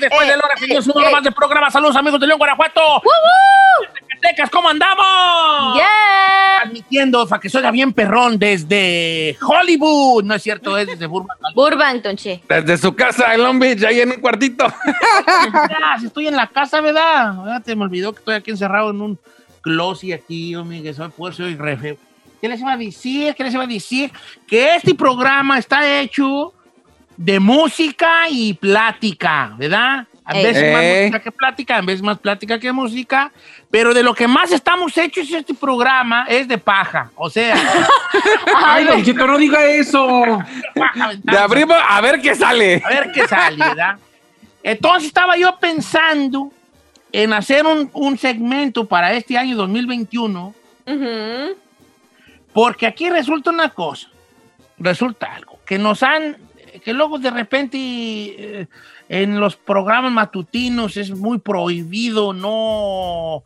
Después 0.00 0.28
de 0.28 0.36
la 0.36 0.44
hora 0.44 0.54
que 0.58 0.72
eh. 0.72 1.12
más 1.12 1.22
de 1.22 1.32
programa. 1.32 1.70
Saludos, 1.70 1.96
amigos 1.96 2.20
de 2.20 2.26
León, 2.26 2.38
Guanajuato. 2.38 2.80
Zacatecas, 4.08 4.50
¿cómo 4.50 4.68
andamos? 4.68 5.74
Yeah. 5.74 6.60
Transmitiendo 6.62 7.26
para 7.28 7.40
que 7.40 7.48
suena 7.48 7.70
bien 7.70 7.92
perrón 7.92 8.38
desde 8.38 9.36
Hollywood. 9.40 10.24
No 10.24 10.34
es 10.34 10.42
cierto, 10.42 10.76
es 10.78 10.86
desde 10.86 11.06
Burbank. 11.06 11.38
Burbank, 11.54 12.02
Tonche. 12.02 12.42
Desde 12.48 12.78
su 12.78 12.94
casa 12.94 13.34
en 13.34 13.42
Long 13.42 13.58
Beach, 13.58 13.84
ahí 13.84 14.00
en 14.00 14.10
un 14.10 14.20
cuartito. 14.20 14.66
Si 16.00 16.06
estoy 16.06 16.28
en 16.28 16.36
la 16.36 16.46
casa, 16.46 16.80
¿verdad? 16.80 17.62
Te 17.64 17.76
me 17.76 17.84
olvidó 17.84 18.12
que 18.12 18.20
estoy 18.20 18.34
aquí 18.36 18.50
encerrado 18.50 18.90
en 18.90 19.00
un 19.00 19.18
closet 19.60 20.14
aquí, 20.14 20.54
hombre, 20.54 20.82
que 20.82 20.94
soy, 20.94 21.08
por 21.10 21.34
soy. 21.34 21.58
¿Qué 22.40 22.48
les 22.48 22.60
iba 22.60 22.72
a 22.72 22.76
decir? 22.76 23.34
¿Qué 23.34 23.44
les 23.44 23.54
iba 23.54 23.64
a 23.64 23.66
decir? 23.66 24.12
Que 24.46 24.76
este 24.76 24.94
programa 24.94 25.58
está 25.58 26.00
hecho 26.00 26.54
de 27.18 27.40
música 27.40 28.28
y 28.30 28.54
plática, 28.54 29.52
¿verdad? 29.58 30.06
A 30.24 30.36
Ey. 30.36 30.44
veces 30.44 30.72
más 30.72 30.82
Ey. 30.82 31.00
música 31.06 31.20
que 31.22 31.32
plática, 31.32 31.76
a 31.76 31.80
veces 31.80 32.02
más 32.02 32.18
plática 32.18 32.58
que 32.60 32.70
música, 32.72 33.32
pero 33.72 33.92
de 33.92 34.02
lo 34.04 34.14
que 34.14 34.28
más 34.28 34.52
estamos 34.52 34.96
hechos 34.96 35.28
este 35.32 35.52
programa 35.52 36.26
es 36.28 36.46
de 36.46 36.58
paja, 36.58 37.10
o 37.16 37.28
sea, 37.28 37.56
Ay, 38.56 38.84
Don 38.84 39.02
Cheto, 39.04 39.26
no 39.26 39.36
diga 39.36 39.64
eso. 39.64 40.08
paja 40.74 41.10
De 41.22 41.36
abrimos 41.38 41.76
a 41.88 42.00
ver 42.00 42.20
qué 42.20 42.34
sale. 42.34 42.80
A 42.84 42.88
ver 42.88 43.10
qué 43.12 43.26
sale, 43.26 43.56
¿verdad? 43.56 43.98
Entonces 44.62 45.08
estaba 45.08 45.36
yo 45.36 45.56
pensando 45.58 46.52
en 47.10 47.32
hacer 47.32 47.66
un, 47.66 47.90
un 47.94 48.16
segmento 48.18 48.86
para 48.86 49.12
este 49.14 49.36
año 49.36 49.56
2021, 49.56 50.54
Ujú. 50.86 51.56
porque 52.52 52.86
aquí 52.86 53.08
resulta 53.10 53.50
una 53.50 53.70
cosa, 53.70 54.08
resulta 54.78 55.32
algo, 55.34 55.58
que 55.66 55.78
nos 55.78 56.02
han, 56.02 56.36
que 56.80 56.92
luego 56.92 57.18
de 57.18 57.30
repente 57.30 57.78
eh, 57.78 58.66
en 59.08 59.40
los 59.40 59.56
programas 59.56 60.12
matutinos 60.12 60.96
es 60.96 61.10
muy 61.10 61.38
prohibido 61.38 62.32
no... 62.32 63.42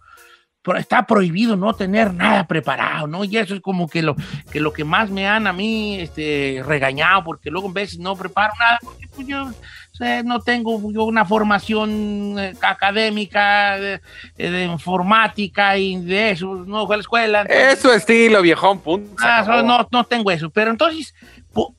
Está 0.76 1.04
prohibido 1.08 1.56
no 1.56 1.74
tener 1.74 2.14
nada 2.14 2.46
preparado, 2.46 3.08
¿no? 3.08 3.24
Y 3.24 3.36
eso 3.36 3.52
es 3.56 3.60
como 3.60 3.88
que 3.88 4.00
lo 4.00 4.14
que, 4.48 4.60
lo 4.60 4.72
que 4.72 4.84
más 4.84 5.10
me 5.10 5.26
han 5.26 5.48
a 5.48 5.52
mí 5.52 5.96
este, 5.98 6.62
regañado, 6.64 7.24
porque 7.24 7.50
luego 7.50 7.66
en 7.66 7.74
veces 7.74 7.98
no 7.98 8.14
preparo 8.14 8.52
nada, 8.60 8.78
porque 8.80 9.08
pues 9.12 9.26
yo 9.26 9.50
no 10.24 10.40
tengo 10.40 10.80
yo 10.92 11.02
una 11.04 11.24
formación 11.24 12.36
eh, 12.38 12.54
académica 12.62 13.76
de, 13.76 14.00
de 14.36 14.64
informática 14.64 15.76
y 15.78 15.96
de 16.00 16.30
eso, 16.30 16.54
no 16.66 16.86
fue 16.86 16.94
a 16.94 16.98
la 16.98 17.02
escuela. 17.02 17.40
entonces- 17.42 17.72
Es 17.72 17.78
su 17.80 17.90
estilo, 17.90 18.40
viejón, 18.40 18.78
punto. 18.80 19.16
Ah, 19.20 19.62
no, 19.64 19.88
no 19.90 20.04
tengo 20.04 20.30
eso. 20.30 20.48
Pero 20.50 20.70
entonces, 20.70 21.12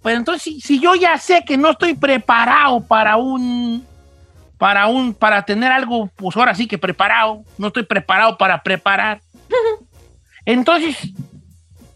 pero 0.02 0.18
entonces 0.18 0.44
si, 0.44 0.62
si 0.62 0.80
yo 0.80 0.96
ya 0.96 1.18
sé 1.18 1.44
que 1.46 1.58
no 1.58 1.72
estoy 1.72 1.96
preparado 1.96 2.86
para 2.86 3.18
un, 3.18 3.86
para 4.58 4.88
un, 4.88 5.14
para 5.14 5.44
tener 5.44 5.72
algo, 5.72 6.10
pues 6.16 6.36
ahora 6.38 6.56
sí 6.56 6.68
que 6.68 6.78
preparado, 6.78 7.44
no 7.58 7.68
estoy 7.68 7.84
preparado 7.84 8.38
para 8.38 8.62
preparar. 8.62 9.22
Entonces, 10.46 11.14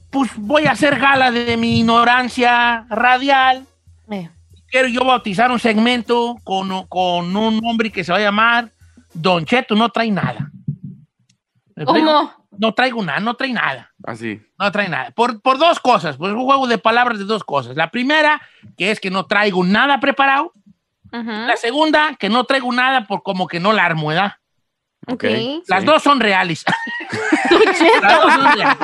pues 0.09 0.31
voy 0.35 0.65
a 0.65 0.71
hacer 0.71 0.99
gala 0.99 1.31
de 1.31 1.57
mi 1.57 1.79
ignorancia 1.79 2.85
radial. 2.89 3.65
Eh. 4.09 4.29
Quiero 4.69 4.87
yo 4.87 5.05
bautizar 5.05 5.51
un 5.51 5.59
segmento 5.59 6.35
con, 6.43 6.87
con 6.87 7.35
un 7.35 7.61
hombre 7.65 7.91
que 7.91 8.03
se 8.03 8.11
va 8.11 8.17
a 8.17 8.21
llamar 8.21 8.71
Don 9.13 9.45
Cheto, 9.45 9.75
no 9.75 9.89
trae 9.89 10.11
nada. 10.11 10.51
¿Cómo? 11.85 12.31
No 12.57 12.73
traigo 12.73 13.03
nada, 13.03 13.19
no 13.19 13.35
trae 13.35 13.53
nada. 13.53 13.91
Así. 14.07 14.41
No 14.57 14.71
trae 14.71 14.87
nada. 14.87 15.11
Por, 15.11 15.41
por 15.41 15.57
dos 15.57 15.81
cosas. 15.81 16.15
Por 16.15 16.31
un 16.33 16.45
juego 16.45 16.65
de 16.65 16.77
palabras 16.77 17.19
de 17.19 17.25
dos 17.25 17.43
cosas. 17.43 17.75
La 17.75 17.91
primera, 17.91 18.41
que 18.77 18.89
es 18.89 19.01
que 19.01 19.11
no 19.11 19.25
traigo 19.25 19.63
nada 19.65 19.99
preparado. 19.99 20.53
La 21.11 21.55
segunda, 21.57 22.15
que 22.17 22.29
no 22.29 22.43
traigo 22.45 22.71
nada 22.71 23.05
por 23.05 23.21
como 23.21 23.47
que 23.47 23.59
no 23.59 23.73
la 23.73 23.83
armo, 23.85 24.07
¿verdad? 24.07 24.33
Ok. 25.07 25.23
Las 25.67 25.81
Sí. 25.81 25.85
dos 25.85 26.03
son 26.03 26.19
reales. 26.21 26.63
Don 27.49 27.61
Cheto. 27.61 28.01
Las 28.01 28.21
dos 28.21 28.33
son 28.33 28.53
reales. 28.55 28.77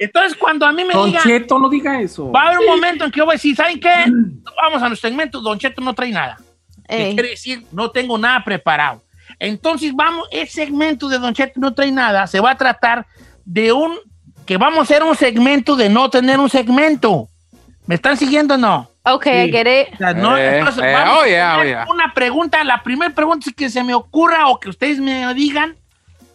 Entonces, 0.00 0.36
cuando 0.38 0.66
a 0.66 0.72
mí 0.72 0.84
me 0.84 0.94
Don 0.94 1.06
digan, 1.10 1.22
Cheto, 1.22 1.58
no 1.58 1.68
diga 1.68 2.00
eso. 2.00 2.30
va 2.32 2.42
a 2.42 2.46
haber 2.48 2.58
un 2.60 2.66
momento 2.66 3.04
en 3.04 3.10
que 3.12 3.18
yo 3.18 3.24
voy 3.24 3.32
a 3.34 3.36
decir, 3.36 3.54
¿saben 3.56 3.78
qué? 3.80 4.04
Vamos 4.62 4.82
a 4.82 4.88
nuestro 4.88 5.08
segmento, 5.08 5.40
Don 5.40 5.58
Cheto 5.58 5.80
no 5.80 5.94
trae 5.94 6.10
nada. 6.10 6.38
¿Qué 6.88 7.08
Ey. 7.08 7.14
quiere 7.14 7.30
decir? 7.30 7.64
No 7.72 7.90
tengo 7.90 8.16
nada 8.18 8.42
preparado. 8.44 9.02
Entonces, 9.40 9.92
vamos, 9.94 10.26
el 10.30 10.48
segmento 10.48 11.08
de 11.08 11.18
Don 11.18 11.34
Cheto 11.34 11.60
no 11.60 11.74
trae 11.74 11.90
nada, 11.92 12.26
se 12.28 12.40
va 12.40 12.52
a 12.52 12.56
tratar 12.56 13.06
de 13.44 13.72
un, 13.72 13.98
que 14.46 14.56
vamos 14.56 14.78
a 14.78 14.82
hacer 14.82 15.02
un 15.02 15.16
segmento 15.16 15.76
de 15.76 15.88
no 15.88 16.08
tener 16.08 16.38
un 16.38 16.48
segmento. 16.48 17.28
¿Me 17.86 17.96
están 17.96 18.16
siguiendo 18.16 18.54
o 18.54 18.58
no? 18.58 18.90
Ok, 19.04 19.26
I 19.26 19.50
get 19.50 19.66
it. 19.66 19.94
O 19.94 19.96
sea, 19.98 20.14
no, 20.14 20.36
Eh, 20.36 20.58
entonces 20.58 20.82
eh, 20.82 20.92
vamos 20.92 21.18
oh, 21.20 21.26
yeah, 21.26 21.58
oh, 21.58 21.64
yeah. 21.64 21.86
una 21.88 22.12
pregunta, 22.12 22.64
la 22.64 22.82
primera 22.82 23.14
pregunta 23.14 23.48
es 23.48 23.54
que 23.54 23.70
se 23.70 23.84
me 23.84 23.94
ocurra 23.94 24.48
o 24.48 24.58
que 24.58 24.68
ustedes 24.68 24.98
me 24.98 25.32
digan, 25.34 25.76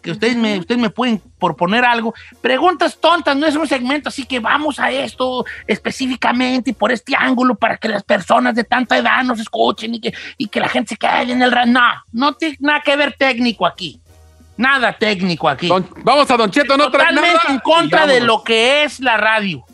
que 0.02 0.10
ustedes 0.10 0.36
me, 0.36 0.58
ustedes 0.58 0.80
me 0.80 0.90
pueden 0.90 1.22
proponer 1.38 1.84
algo. 1.84 2.14
Preguntas 2.40 2.98
tontas, 2.98 3.36
no 3.36 3.46
es 3.46 3.54
un 3.56 3.66
segmento, 3.66 4.08
así 4.08 4.24
que 4.24 4.40
vamos 4.40 4.78
a 4.78 4.90
esto 4.90 5.44
específicamente 5.66 6.70
y 6.70 6.72
por 6.72 6.92
este 6.92 7.14
ángulo 7.16 7.54
para 7.54 7.76
que 7.76 7.88
las 7.88 8.02
personas 8.02 8.54
de 8.54 8.64
tanta 8.64 8.98
edad 8.98 9.22
nos 9.22 9.38
escuchen 9.38 9.94
y 9.94 10.00
que, 10.00 10.14
y 10.36 10.48
que 10.48 10.60
la 10.60 10.68
gente 10.68 10.90
se 10.90 10.96
quede 10.96 11.32
en 11.32 11.42
el... 11.42 11.54
No, 11.66 11.80
no 12.12 12.34
tiene 12.34 12.56
nada 12.60 12.80
que 12.80 12.96
ver 12.96 13.14
técnico 13.18 13.64
aquí. 13.66 14.01
Nada 14.56 14.92
técnico 14.92 15.48
aquí. 15.48 15.68
Don- 15.68 15.88
vamos 16.04 16.30
a 16.30 16.36
Don 16.36 16.50
Cheto, 16.50 16.76
no 16.76 16.90
Totalmente 16.90 17.28
nada. 17.32 17.40
en 17.48 17.58
contra 17.60 18.06
de 18.06 18.20
lo 18.20 18.42
que 18.44 18.84
es 18.84 19.00
la 19.00 19.16
radio. 19.16 19.64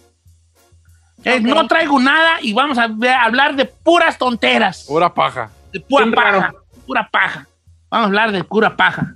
Es, 1.24 1.40
Ok. 1.40 1.46
No 1.46 1.66
traigo 1.66 1.98
nada 1.98 2.38
y 2.40 2.52
vamos 2.52 2.78
a 2.78 2.86
ver- 2.86 3.10
a 3.10 3.24
hablar 3.24 3.56
de 3.56 3.64
puras 3.64 4.16
tonteras. 4.16 4.84
Pura 4.86 5.12
paja. 5.12 5.50
De 5.72 5.80
pura 5.80 6.06
paja. 6.14 6.30
raro. 6.30 6.64
Pura 6.86 7.08
paja. 7.10 7.46
Vamos 7.90 8.04
a 8.04 8.08
hablar 8.08 8.32
de 8.32 8.44
pura 8.44 8.76
paja 8.76 9.12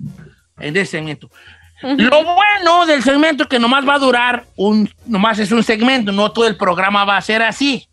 en 0.59 0.77
ese 0.77 0.93
segmento. 0.93 1.31
Lo 1.83 2.23
bueno 2.25 2.87
del 2.87 3.03
segmento 3.03 3.43
es 3.45 3.49
que 3.49 3.59
nomás 3.59 3.87
va 3.89 3.95
a 3.95 3.99
durar 3.99 4.45
un, 4.57 4.89
nomás 5.07 5.39
es 5.41 5.51
un 5.51 5.63
segmento, 5.65 6.13
no 6.13 6.31
todo 6.31 6.47
el 6.47 6.57
programa 6.57 7.05
va 7.05 7.17
a 7.17 7.21
ser 7.21 7.43
así. 7.43 7.89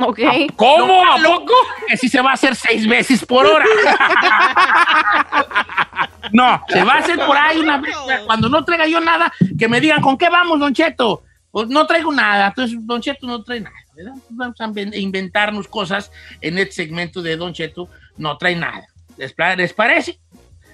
Ok. 0.00 0.20
¿Cómo? 0.56 0.86
Lo 0.86 1.02
¿A 1.02 1.04
malo 1.18 1.40
poco? 1.40 1.54
Que 1.88 1.96
sí 1.96 2.08
se 2.08 2.20
va 2.20 2.30
a 2.30 2.34
hacer 2.34 2.54
seis 2.54 2.86
veces 2.86 3.24
por 3.26 3.44
hora. 3.46 3.64
no, 6.32 6.62
se 6.68 6.84
va 6.84 6.94
a 6.94 6.98
hacer 6.98 7.18
por 7.24 7.36
ahí 7.36 7.58
una 7.58 7.78
vez. 7.78 7.94
Cuando 8.26 8.48
no 8.48 8.64
traiga 8.64 8.86
yo 8.86 9.00
nada, 9.00 9.32
que 9.58 9.68
me 9.68 9.80
digan, 9.80 10.00
¿con 10.00 10.16
qué 10.16 10.28
vamos, 10.28 10.58
Don 10.60 10.74
Cheto? 10.74 11.22
Pues 11.50 11.68
no 11.68 11.86
traigo 11.86 12.12
nada. 12.12 12.48
Entonces, 12.48 12.78
Don 12.86 13.00
Cheto 13.00 13.26
no 13.26 13.42
trae 13.42 13.60
nada, 13.60 13.74
¿verdad? 13.96 14.12
Vamos 14.30 14.60
a 14.60 14.66
inven- 14.66 14.94
inventarnos 14.96 15.66
cosas 15.66 16.12
en 16.40 16.58
este 16.58 16.72
segmento 16.72 17.22
de 17.22 17.36
Don 17.36 17.52
Cheto. 17.52 17.88
No 18.16 18.36
trae 18.36 18.54
nada. 18.54 18.86
¿Les, 19.16 19.72
parece? 19.72 20.18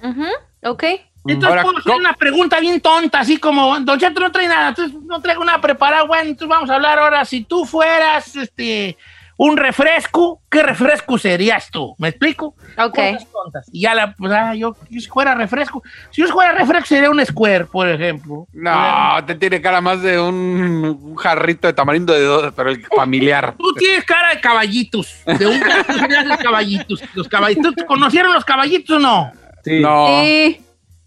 Ujú. 0.02 0.26
Ok. 0.64 0.84
Entonces 1.26 1.48
Ahora, 1.48 1.62
puedo 1.62 1.78
hacer 1.78 1.90
¿cómo? 1.92 1.98
una 2.00 2.12
pregunta 2.12 2.60
bien 2.60 2.82
tonta, 2.82 3.20
así 3.20 3.38
como, 3.38 3.78
Don 3.80 3.98
Cheto 3.98 4.20
no 4.20 4.30
trae 4.30 4.46
nada, 4.46 4.68
entonces 4.68 5.00
no 5.04 5.22
traigo 5.22 5.42
nada 5.42 5.58
preparado. 5.60 6.06
Bueno, 6.06 6.24
entonces 6.28 6.48
vamos 6.48 6.68
a 6.68 6.74
hablar 6.74 6.98
ahora, 6.98 7.24
si 7.24 7.44
tú 7.44 7.64
fueras 7.64 8.36
este, 8.36 8.98
un 9.36 9.56
refresco, 9.56 10.40
¿qué 10.50 10.62
refresco 10.62 11.18
serías 11.18 11.70
tú? 11.70 11.94
¿Me 11.98 12.08
explico? 12.08 12.54
Ok. 12.78 12.98
Tontas. 13.32 13.66
Y 13.72 13.82
ya 13.82 13.94
la, 13.94 14.14
pues, 14.14 14.32
ah, 14.32 14.54
yo, 14.54 14.76
yo 14.90 15.00
si 15.00 15.08
fuera 15.08 15.34
refresco, 15.34 15.82
si 16.10 16.22
yo 16.22 16.28
fuera 16.28 16.52
refresco 16.52 16.86
sería 16.86 17.10
un 17.10 17.24
square, 17.24 17.66
por 17.66 17.88
ejemplo. 17.88 18.46
No, 18.52 19.24
te 19.26 19.34
tiene 19.34 19.60
cara 19.60 19.80
más 19.80 20.02
de 20.02 20.20
un, 20.20 20.98
un 21.02 21.16
jarrito 21.16 21.66
de 21.66 21.72
tamarindo 21.72 22.12
de 22.12 22.22
dos, 22.22 22.52
pero 22.54 22.70
el 22.70 22.84
familiar. 22.86 23.54
Tú 23.58 23.72
tienes 23.74 24.04
cara 24.04 24.34
de 24.34 24.40
caballitos, 24.40 25.14
de 25.26 25.46
un 25.46 25.60
de 25.60 26.38
caballitos. 26.42 27.02
Los 27.14 27.28
caballitos, 27.28 27.74
¿tú 27.74 27.84
¿conocieron 27.86 28.32
los 28.32 28.44
caballitos 28.44 28.96
o 28.96 28.98
no? 29.00 29.32
Sí. 29.64 29.80
No. 29.80 30.06
Sí. 30.22 30.60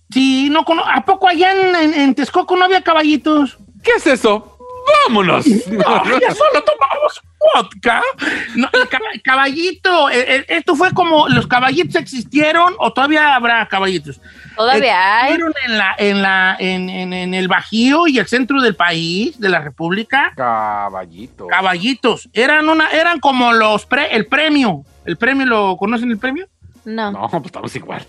Sí, 0.10 0.50
no, 0.50 0.64
cono- 0.64 0.86
¿a 0.86 1.04
poco 1.04 1.28
allá 1.28 1.52
en, 1.52 1.76
en- 1.76 1.94
en 1.94 2.16
Texcoco 2.16 2.56
no 2.56 2.64
había 2.66 2.82
caballitos? 2.82 3.58
¿Qué 3.84 3.92
es 3.98 4.08
eso? 4.08 4.58
Vámonos. 5.06 5.46
No, 5.68 6.20
ya 6.20 6.34
solo 6.34 6.64
tomamos 6.64 7.22
vodka. 7.56 8.02
No, 8.56 8.70
caballito, 9.24 10.10
eh, 10.10 10.36
eh, 10.38 10.46
esto 10.50 10.76
fue 10.76 10.94
como 10.94 11.28
los 11.30 11.48
caballitos 11.48 11.96
existieron 11.96 12.74
o 12.80 12.92
todavía 12.94 13.36
habrá 13.36 13.68
caballitos. 13.68 14.20
Todavía 14.56 15.22
hay. 15.22 15.34
Existieron 15.34 15.54
en 15.66 15.78
la, 15.78 15.96
en 15.98 16.22
la, 16.22 16.56
en, 16.60 16.90
en- 16.90 17.14
en 17.14 17.34
el 17.34 17.48
Bajío 17.48 18.08
y 18.08 18.18
el 18.20 18.28
centro 18.28 18.62
del 18.62 18.76
país, 18.76 19.40
de 19.40 19.50
la 19.50 19.60
República, 19.60 20.34
Caballito. 20.36 21.48
caballitos. 21.48 22.30
Eran 22.34 22.68
una, 22.70 22.90
eran 22.92 23.20
como 23.20 23.54
los 23.54 23.86
pre- 23.86 24.16
el 24.16 24.26
premio. 24.28 24.84
¿El 25.06 25.18
premio 25.18 25.46
lo 25.46 25.78
conocen 25.78 26.12
el 26.12 26.18
premio? 26.18 26.48
No. 26.86 27.12
No, 27.12 27.28
pues 27.30 27.46
estamos 27.46 27.76
igual. 27.76 28.06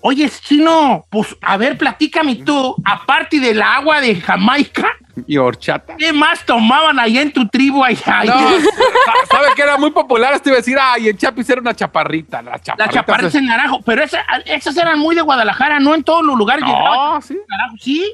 Oye, 0.00 0.30
chino, 0.30 1.04
pues 1.10 1.36
a 1.40 1.56
ver, 1.56 1.76
platícame 1.78 2.36
tú, 2.36 2.74
aparte 2.84 3.40
del 3.40 3.60
agua 3.62 4.00
de 4.00 4.16
Jamaica, 4.20 4.88
Y 5.26 5.36
horchata. 5.36 5.96
¿qué 5.96 6.12
más 6.12 6.44
tomaban 6.44 6.98
allá 6.98 7.22
en 7.22 7.32
tu 7.32 7.46
tribu 7.48 7.82
allá? 7.84 8.24
No, 8.24 8.32
sa- 8.32 9.36
¿sabe 9.36 9.48
que 9.56 9.62
era 9.62 9.76
muy 9.78 9.90
popular? 9.92 10.34
Esto 10.34 10.48
iba 10.50 10.56
a 10.56 10.60
decir, 10.60 10.76
ay, 10.80 11.08
en 11.08 11.16
Chapis 11.16 11.48
era 11.50 11.60
una 11.60 11.74
chaparrita. 11.74 12.42
La 12.42 12.52
La 12.52 12.58
chaparrita. 12.60 12.92
chaparrita 12.92 13.30
se- 13.30 13.38
en 13.38 13.46
naranjo, 13.46 13.80
pero 13.82 14.02
esa- 14.02 14.24
esas 14.46 14.76
eran 14.76 14.98
muy 14.98 15.14
de 15.14 15.22
Guadalajara, 15.22 15.78
no 15.80 15.94
en 15.94 16.02
todos 16.04 16.24
los 16.24 16.36
lugares. 16.36 16.64
No, 16.66 17.20
sí. 17.22 17.38
Naranjo, 17.48 17.76
sí. 17.80 18.12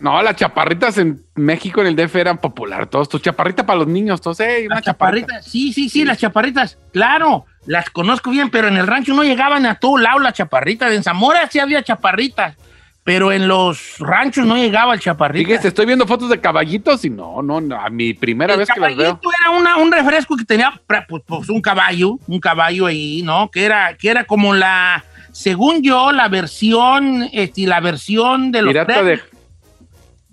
No, 0.00 0.20
las 0.22 0.34
chaparritas 0.36 0.98
en 0.98 1.24
México, 1.36 1.80
en 1.80 1.86
el 1.86 1.96
DF, 1.96 2.16
eran 2.20 2.36
popular. 2.38 2.86
Todos, 2.88 3.08
tu 3.08 3.18
chaparrita 3.20 3.64
para 3.64 3.78
los 3.78 3.86
niños, 3.88 4.20
todos, 4.20 4.40
eh, 4.40 4.64
una 4.66 4.74
Las 4.76 4.84
chaparritas, 4.84 5.46
sí, 5.46 5.72
sí, 5.72 5.88
sí, 5.88 6.04
las 6.04 6.18
chaparritas, 6.18 6.76
claro, 6.92 7.46
las 7.66 7.90
conozco 7.90 8.30
bien, 8.30 8.50
pero 8.50 8.68
en 8.68 8.76
el 8.76 8.86
rancho 8.86 9.14
no 9.14 9.22
llegaban 9.24 9.64
a 9.66 9.76
todo 9.76 9.98
lado 9.98 10.18
las 10.18 10.34
chaparritas. 10.34 10.92
En 10.92 11.02
Zamora 11.02 11.48
sí 11.50 11.58
había 11.58 11.82
chaparritas, 11.82 12.56
pero 13.02 13.32
en 13.32 13.48
los 13.48 13.98
ranchos 13.98 14.46
no 14.46 14.56
llegaba 14.56 14.94
el 14.94 15.00
chaparrita. 15.00 15.46
Fíjese, 15.48 15.68
estoy 15.68 15.86
viendo 15.86 16.06
fotos 16.06 16.28
de 16.28 16.40
caballitos 16.40 17.04
y 17.04 17.10
no, 17.10 17.42
no, 17.42 17.60
no, 17.60 17.80
a 17.80 17.88
mi 17.90 18.14
primera 18.14 18.54
el 18.54 18.60
vez 18.60 18.68
que 18.68 18.80
las 18.80 18.90
caballito 18.94 19.20
veo. 19.22 19.32
era 19.40 19.50
una- 19.50 19.76
un 19.76 19.90
refresco 19.92 20.36
que 20.36 20.44
tenía 20.44 20.72
pues, 20.86 21.22
pues, 21.26 21.48
un 21.48 21.60
caballo, 21.60 22.18
un 22.26 22.40
caballo 22.40 22.86
ahí, 22.86 23.22
¿no? 23.22 23.50
Que 23.50 23.64
era, 23.64 23.94
que 23.96 24.08
era 24.10 24.24
como 24.24 24.54
la, 24.54 25.04
según 25.32 25.82
yo, 25.82 26.12
la 26.12 26.28
versión, 26.28 27.28
este, 27.32 27.66
la 27.66 27.80
versión 27.80 28.52
de 28.52 28.62
los 28.62 28.72
Pirata 28.72 28.94
premios. 29.00 29.20
de. 29.20 29.34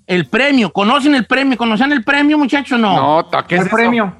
El 0.07 0.25
premio, 0.25 0.73
¿conocen 0.73 1.15
el 1.15 1.25
premio? 1.25 1.57
¿Conocen 1.57 1.91
el 1.93 2.03
premio, 2.03 2.37
muchachos? 2.37 2.77
No. 2.77 3.21
No, 3.21 3.29
¿qué 3.47 3.55
es 3.55 3.61
el 3.61 3.67
eso? 3.67 3.75
premio. 3.75 4.13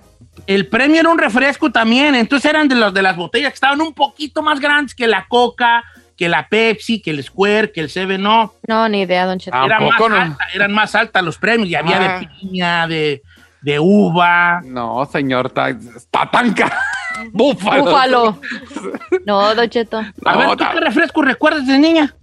El 0.47 0.67
premio 0.67 0.99
era 0.99 1.09
un 1.09 1.17
refresco 1.17 1.71
también, 1.71 2.15
entonces 2.15 2.49
eran 2.49 2.67
de, 2.67 2.75
los, 2.75 2.93
de 2.93 3.01
las 3.01 3.15
botellas 3.15 3.49
que 3.51 3.55
estaban 3.55 3.79
un 3.81 3.93
poquito 3.93 4.41
más 4.41 4.59
grandes 4.59 4.93
que 4.95 5.07
la 5.07 5.25
Coca, 5.29 5.83
que 6.17 6.27
la 6.27 6.47
Pepsi, 6.49 7.01
que 7.01 7.11
el 7.11 7.23
Square, 7.23 7.71
que 7.71 7.79
el 7.81 7.89
Seven 7.89 8.25
Up. 8.27 8.51
No, 8.67 8.89
ni 8.89 9.01
idea, 9.01 9.25
Don 9.25 9.39
Cheto. 9.39 9.55
Ah, 9.55 9.65
Era 9.65 9.79
más 9.79 9.99
no. 9.99 10.05
alta- 10.15 10.47
eran 10.53 10.71
más 10.73 10.93
altas 10.95 11.23
los 11.23 11.38
premios, 11.38 11.69
y 11.69 11.75
había 11.75 11.97
Ah. 11.97 12.19
de 12.19 12.27
piña, 12.27 12.88
de, 12.88 13.21
de 13.61 13.79
uva. 13.79 14.61
No, 14.65 15.05
señor, 15.05 15.49
ta- 15.51 15.69
está 15.69 16.29
tan 16.29 16.53
caro. 16.53 16.75
Búfalo. 17.31 17.83
Búfalo. 17.85 18.39
No, 19.25 19.53
Don 19.55 19.69
Cheto. 19.69 19.99
A 19.99 20.33
No, 20.33 20.38
ver, 20.39 20.57
¿tú 20.57 20.65
qué 20.73 20.79
refresco 20.79 21.21
recuerdas 21.21 21.65
de 21.67 21.77
niña? 21.77 22.13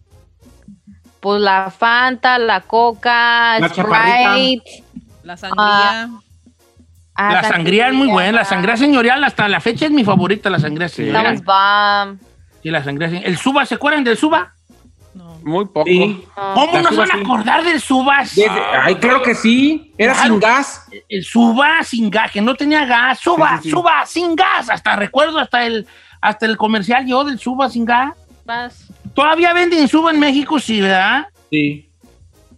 Pues 1.21 1.41
la 1.41 1.71
Fanta, 1.71 2.39
la 2.39 2.61
Coca, 2.61 3.59
La. 3.59 3.69
Sprite. 3.69 4.85
La 5.23 5.37
sangría. 5.37 6.09
Ah, 7.19 7.33
la 7.35 7.43
sangría 7.45 7.89
es 7.89 7.95
muy 7.95 8.09
buena, 8.09 8.33
la 8.33 8.45
sangría 8.45 8.77
señorial 8.77 9.23
hasta 9.25 9.49
la 9.49 9.61
fecha 9.61 9.85
es 9.87 9.91
mi 9.93 10.05
favorita, 10.05 10.49
la 10.51 10.59
sangría 10.59 10.89
señorial. 10.89 11.35
Estamos 11.35 11.45
bam. 11.45 12.19
Sí, 12.63 12.71
la 12.71 12.83
sangría 12.83 13.09
señorial. 13.09 13.31
¿El 13.33 13.39
Suba, 13.39 13.67
se 13.67 13.75
acuerdan 13.75 14.05
del 14.05 14.17
Suba? 14.17 14.55
No. 15.15 15.39
Muy 15.45 15.65
poco. 15.67 15.85
Sí. 15.87 16.25
¿Cómo 16.35 16.73
La 16.75 16.83
no 16.83 16.89
se 16.91 16.95
Suba 16.95 17.07
van 17.07 17.11
a 17.11 17.15
sí. 17.15 17.21
acordar 17.25 17.65
del 17.65 17.81
Suba? 17.81 18.19
Desde- 18.21 18.51
ay, 18.83 18.95
claro 18.97 19.23
que 19.23 19.35
sí. 19.35 19.93
Era 19.99 20.13
Claro. 20.15 20.29
sin 20.31 20.41
gas. 20.41 20.89
El 21.09 21.25
Suba 21.25 21.83
sin 21.83 22.11
gas, 22.11 22.31
que 22.33 22.41
no 22.41 22.55
tenía 22.55 22.85
gas. 22.85 23.19
Suba, 23.21 23.51
Sí, 23.57 23.57
sí, 23.57 23.63
sí. 23.65 23.71
Suba 23.71 24.07
sin 24.07 24.35
gas. 24.37 24.71
Hasta 24.71 24.97
recuerdo 24.97 25.39
hasta 25.39 25.65
el, 25.67 25.87
hasta 26.21 26.47
el 26.47 26.57
comercial 26.57 27.07
yo 27.07 27.25
del 27.25 27.39
Suba 27.39 27.69
sin 27.71 27.85
gas. 27.85 28.13
Vas. 28.45 28.87
Todavía 29.15 29.53
venden 29.53 29.89
Suba 29.89 30.11
en 30.13 30.21
México, 30.21 30.59
sí, 30.59 30.81
¿verdad? 30.81 31.27
Sí. 31.51 31.91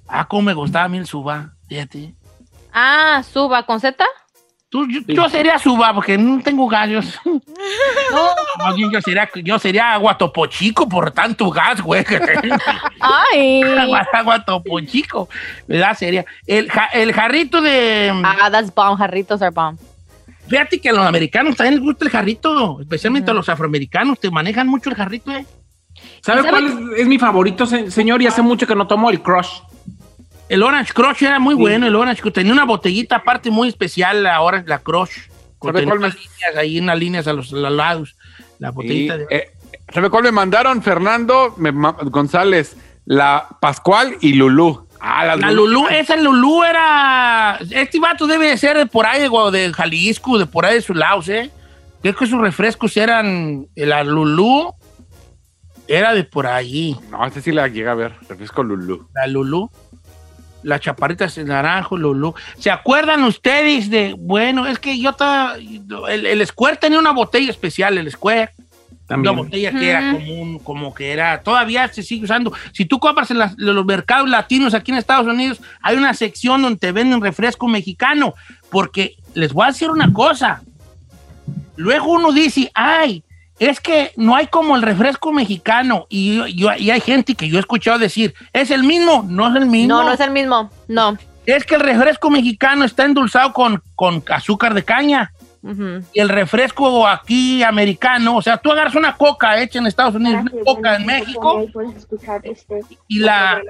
Ah, 0.08 0.26
cómo 0.26 0.42
me 0.42 0.54
gustaba 0.54 0.84
a 0.84 0.88
mí 0.88 0.98
el 0.98 1.06
Suba. 1.06 1.52
Fíjate. 1.68 2.14
Ah, 2.72 3.22
suba 3.32 3.64
con 3.64 3.80
Z. 3.80 4.04
Tú, 4.70 4.86
yo, 4.88 5.00
yo 5.06 5.28
sería 5.28 5.58
Suba 5.58 5.92
porque 5.92 6.16
no 6.16 6.40
tengo 6.42 6.66
gallos. 6.68 7.18
No. 8.10 8.64
Más 8.64 8.74
bien 8.74 8.90
yo 8.90 9.00
sería, 9.00 9.28
yo 9.44 9.58
sería 9.58 9.92
agua 9.92 10.16
topo 10.18 10.44
chico 10.46 10.88
por 10.88 11.10
tanto 11.12 11.48
gas, 11.50 11.80
güey. 11.80 12.04
Ay. 13.00 13.62
agua, 13.78 14.06
agua 14.12 14.44
topo 14.44 14.80
chico. 14.80 15.28
¿Verdad? 15.68 15.96
Sería. 15.96 16.24
El, 16.46 16.68
el 16.92 17.12
jarrito 17.12 17.60
de. 17.60 18.12
Ah, 18.24 18.50
that's 18.50 18.74
bomb. 18.74 18.98
Jarritos 18.98 19.40
are 19.42 19.50
bomb. 19.52 19.78
Fíjate 20.48 20.80
que 20.80 20.88
a 20.88 20.92
los 20.92 21.06
americanos 21.06 21.54
también 21.56 21.74
les 21.76 21.84
gusta 21.84 22.04
el 22.04 22.10
jarrito, 22.10 22.80
especialmente 22.80 23.30
a 23.30 23.34
los 23.34 23.48
afroamericanos, 23.48 24.18
te 24.18 24.30
manejan 24.30 24.66
mucho 24.66 24.90
el 24.90 24.96
jarrito, 24.96 25.30
¿eh? 25.30 25.46
¿Sabe 26.22 26.42
¿Sabe 26.42 26.50
cuál 26.50 26.66
es, 26.94 27.00
es 27.02 27.06
mi 27.06 27.18
favorito, 27.18 27.66
se- 27.66 27.90
señor? 27.90 28.20
Y 28.22 28.26
hace 28.26 28.42
mucho 28.42 28.66
que 28.66 28.74
no 28.74 28.86
tomo 28.88 29.10
el 29.10 29.20
Crush. 29.22 29.60
El 30.50 30.64
Orange 30.64 30.92
Crush 30.92 31.22
era 31.22 31.38
muy 31.38 31.54
bueno, 31.54 31.86
el 31.86 31.94
Orange 31.94 32.22
Crush. 32.22 32.32
Tenía 32.34 32.52
una 32.52 32.64
botellita 32.64 33.16
aparte 33.16 33.52
muy 33.52 33.68
especial, 33.68 34.26
Orange, 34.40 34.68
la 34.68 34.80
Crush. 34.80 35.28
Con 35.58 35.68
¿Sabe 35.68 35.80
tenía 35.80 35.90
cuál 35.92 36.00
me- 36.00 36.06
unas 36.06 36.16
líneas 36.18 36.56
ahí, 36.56 36.80
unas 36.80 36.98
líneas 36.98 37.26
a 37.28 37.32
los, 37.32 37.52
a 37.52 37.56
los 37.56 37.72
lados. 37.72 38.16
La 38.58 38.72
botellita 38.72 39.16
de... 39.16 39.26
eh, 39.30 39.50
¿Sabe 39.94 40.10
cuál 40.10 40.24
me 40.24 40.32
mandaron? 40.32 40.82
Fernando 40.82 41.54
me 41.56 41.70
González, 41.70 42.76
la 43.04 43.46
Pascual 43.60 44.16
y 44.20 44.32
Lulú. 44.32 44.88
Ah, 44.98 45.36
La 45.36 45.52
Lulú, 45.52 45.86
esa 45.88 46.16
Lulú 46.16 46.64
era... 46.64 47.58
Este 47.70 48.00
vato 48.00 48.26
debe 48.26 48.48
de 48.48 48.58
ser 48.58 48.76
de 48.76 48.86
por 48.86 49.06
ahí, 49.06 49.28
de, 49.52 49.72
Jalisco, 49.72 50.36
de 50.36 50.46
por 50.46 50.66
ahí 50.66 50.74
de 50.74 50.82
sus 50.82 50.96
lados, 50.96 51.28
¿eh? 51.28 51.50
Creo 52.02 52.16
que 52.16 52.26
sus 52.26 52.40
refrescos 52.40 52.96
eran... 52.96 53.66
La 53.76 54.02
Lulú 54.02 54.74
era 55.86 56.12
de 56.12 56.24
por 56.24 56.46
ahí. 56.46 56.96
No, 57.10 57.24
este 57.24 57.40
sí 57.40 57.52
la 57.52 57.68
llega 57.68 57.92
a 57.92 57.94
ver. 57.94 58.14
Refresco 58.28 58.62
Lulú. 58.62 59.08
La 59.14 59.26
Lulú. 59.26 59.70
La 60.62 60.78
chaparrita 60.78 61.26
de 61.26 61.44
naranjo, 61.44 61.96
Lulú. 61.96 62.34
¿Se 62.58 62.70
acuerdan 62.70 63.24
ustedes 63.24 63.88
de, 63.90 64.14
bueno, 64.18 64.66
es 64.66 64.78
que 64.78 64.98
yo 64.98 65.10
estaba, 65.10 65.54
el, 65.56 66.26
el 66.26 66.46
Square 66.46 66.76
tenía 66.76 66.98
una 66.98 67.12
botella 67.12 67.50
especial, 67.50 67.96
el 67.98 68.10
Square. 68.10 68.50
También. 69.06 69.32
Una 69.34 69.42
botella 69.42 69.72
que 69.72 69.90
era 69.90 70.14
Ujú. 70.14 70.60
como, 70.62 70.94
que 70.94 71.10
era, 71.12 71.42
todavía 71.42 71.88
se 71.88 72.02
sigue 72.04 72.24
usando. 72.24 72.52
Si 72.72 72.84
tú 72.84 73.00
compras 73.00 73.30
en, 73.32 73.38
las- 73.38 73.58
en 73.58 73.74
los 73.74 73.84
mercados 73.84 74.28
latinos 74.28 74.72
aquí 74.72 74.92
en 74.92 74.98
Estados 74.98 75.26
Unidos, 75.26 75.60
hay 75.82 75.96
una 75.96 76.14
sección 76.14 76.62
donde 76.62 76.78
te 76.78 76.92
venden 76.92 77.20
refresco 77.20 77.66
mexicano. 77.66 78.34
Porque 78.70 79.16
les 79.34 79.52
voy 79.52 79.64
a 79.64 79.68
decir 79.68 79.90
una 79.90 80.12
cosa. 80.12 80.62
Luego 81.76 82.12
uno 82.12 82.30
dice, 82.32 82.70
ay, 82.74 83.24
es 83.60 83.78
que 83.80 84.10
no 84.16 84.34
hay 84.34 84.48
como 84.48 84.74
el 84.74 84.82
refresco 84.82 85.30
mexicano. 85.32 86.06
Y, 86.08 86.34
yo- 86.36 86.46
yo- 86.48 86.74
y 86.76 86.90
hay 86.90 87.00
gente 87.00 87.36
que 87.36 87.48
yo 87.48 87.56
he 87.58 87.60
escuchado 87.60 87.98
decir, 87.98 88.34
¿es 88.52 88.70
el 88.72 88.82
mismo? 88.82 89.24
No 89.28 89.48
es 89.48 89.54
el 89.56 89.66
mismo. 89.66 89.94
No, 89.98 90.02
no 90.02 90.12
es 90.12 90.18
el 90.20 90.32
mismo. 90.32 90.70
No. 90.88 91.16
Es 91.46 91.64
que 91.64 91.76
el 91.76 91.80
refresco 91.82 92.28
mexicano 92.30 92.84
está 92.84 93.04
endulzado 93.04 93.52
con, 93.52 93.82
con 93.94 94.24
azúcar 94.30 94.74
de 94.74 94.82
caña. 94.82 95.32
Y 96.14 96.20
el 96.20 96.30
refresco 96.30 97.06
aquí 97.06 97.62
americano, 97.62 98.36
o 98.36 98.40
sea, 98.42 98.56
tú 98.56 98.72
agarras 98.72 98.94
una 98.94 99.14
coca 99.16 99.60
hecha 99.60 99.78
en 99.78 99.86
Estados 99.86 100.14
Unidos, 100.14 100.40
una 100.50 100.64
coca 100.64 100.96
en 100.96 101.04
México, 101.04 101.66
y 103.08 103.18
la. 103.18 103.60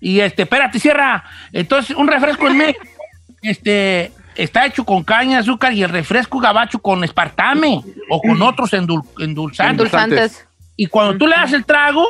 Y 0.00 0.18
este, 0.20 0.42
espérate, 0.42 0.80
cierra. 0.80 1.22
Entonces, 1.52 1.96
un 1.96 2.08
refresco 2.08 2.48
en 2.48 2.58
México, 2.58 2.84
este, 3.42 4.10
está 4.36 4.66
hecho 4.66 4.84
con 4.84 5.02
caña 5.04 5.36
de 5.36 5.42
azúcar 5.42 5.72
y 5.72 5.82
el 5.82 5.90
refresco 5.90 6.38
gabacho 6.38 6.78
con 6.78 7.02
espartame 7.04 7.80
o 8.10 8.20
con 8.20 8.40
otros 8.42 8.72
endul- 8.72 9.04
endulzantes. 9.18 9.70
Endulzantes. 9.86 10.46
Y 10.76 10.86
cuando 10.86 11.16
tú 11.16 11.26
le 11.26 11.36
das 11.36 11.52
el 11.52 11.64
trago, 11.64 12.04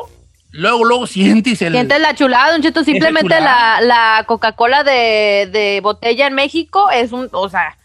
luego, 0.53 0.85
luego 0.85 1.07
sientes 1.07 1.63
el. 1.63 1.73
Sientes 1.73 2.01
la 2.01 2.15
chulada, 2.15 2.53
Don 2.53 2.63
Cheto. 2.63 2.85
Simplemente 2.85 3.41
la, 3.41 3.81
la 3.81 4.25
Coca-Cola 4.27 4.83
de, 4.85 5.49
de 5.53 5.81
botella 5.83 6.27
en 6.27 6.35
México 6.35 6.91
es 6.91 7.13
un, 7.13 7.29
o 7.33 7.49
sea, 7.49 7.77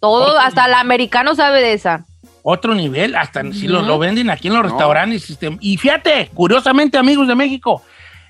todo, 0.00 0.26
Otro 0.28 0.38
hasta 0.40 0.66
el 0.66 0.74
americano 0.74 1.34
sabe 1.34 1.60
de 1.62 1.72
esa. 1.74 2.04
otro 2.42 2.74
nivel, 2.74 3.16
hasta 3.16 3.42
si 3.52 3.68
lo, 3.68 3.80
lo 3.82 3.98
venden 3.98 4.28
aquí 4.28 4.48
en 4.48 4.54
los 4.54 4.62
No. 4.64 4.68
restaurantes. 4.70 5.30
este, 5.30 5.56
y 5.60 5.76
fíjate, 5.78 6.30
curiosamente, 6.34 6.98
amigos 6.98 7.26
de 7.28 7.34
México, 7.34 7.82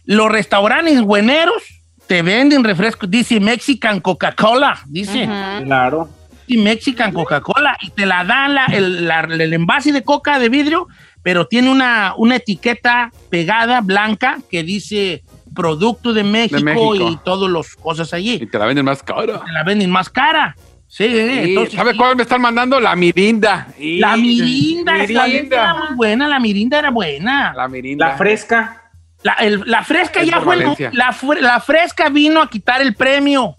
los 0.05 0.31
restaurantes 0.31 1.01
bueneros 1.01 1.63
te 2.07 2.23
venden 2.23 2.63
refrescos, 2.65 3.11
dice 3.11 3.41
Mexican 3.41 4.01
Coca-Cola, 4.01 4.81
dice. 4.87 5.29
Claro. 5.65 6.09
y 6.47 6.59
Mexican 6.59 7.11
Coca-Cola 7.13 7.77
y 7.81 7.89
te 7.91 8.05
la 8.05 8.23
dan 8.23 8.55
la- 8.55 8.67
el, 8.67 9.07
la- 9.09 9.21
el 9.21 9.53
envase 9.55 9.93
de 9.93 10.03
coca 10.03 10.39
de 10.39 10.51
vidrio, 10.51 10.89
pero 11.23 11.47
tiene 11.47 11.71
una, 11.71 12.13
una 12.19 12.37
etiqueta 12.37 13.11
pegada 13.31 13.81
blanca 13.81 14.37
que 14.51 14.63
dice 14.63 15.23
producto 15.55 16.13
de 16.13 16.23
México, 16.23 16.61
México. 16.63 17.11
y 17.11 17.17
todas 17.25 17.51
las 17.51 17.75
cosas 17.77 18.13
Y 18.13 18.17
allí. 18.17 18.47
te 18.47 18.59
la 18.59 18.67
venden 18.67 18.85
más 18.85 19.03
cara. 19.03 19.41
Te 19.43 19.53
la 19.53 19.63
venden 19.65 19.91
más 19.91 20.11
cara. 20.11 20.55
Sí, 20.87 21.07
Sí, 21.09 21.19
entonces, 21.19 21.75
¿Sabe 21.75 21.93
sí. 21.93 21.97
cuál 21.97 22.15
me 22.15 22.23
están 22.25 22.41
mandando? 22.43 22.79
La 22.79 22.95
Mirinda. 22.95 23.69
Y- 23.79 23.99
La 23.99 24.17
mirinda, 24.17 25.03
esa 25.03 25.27
Mirinda. 25.27 25.57
era 25.57 25.75
muy 25.75 25.97
buena, 25.97 26.29
la 26.29 26.39
mirinda 26.39 26.79
era 26.79 26.91
buena. 26.91 27.55
La 27.57 27.69
Mirinda. 27.69 28.09
La 28.09 28.17
fresca. 28.17 28.83
La, 29.25 29.33
el- 29.41 29.63
la 29.67 29.83
fresca 29.83 30.21
Es 30.21 30.29
ya 30.29 30.41
fue, 30.41 30.55
el- 30.55 30.77
la, 30.93 31.17
la 31.41 31.61
fresca 31.61 32.09
vino 32.11 32.41
a 32.41 32.49
quitar 32.49 32.81
el 32.81 32.95
premio. 32.95 33.57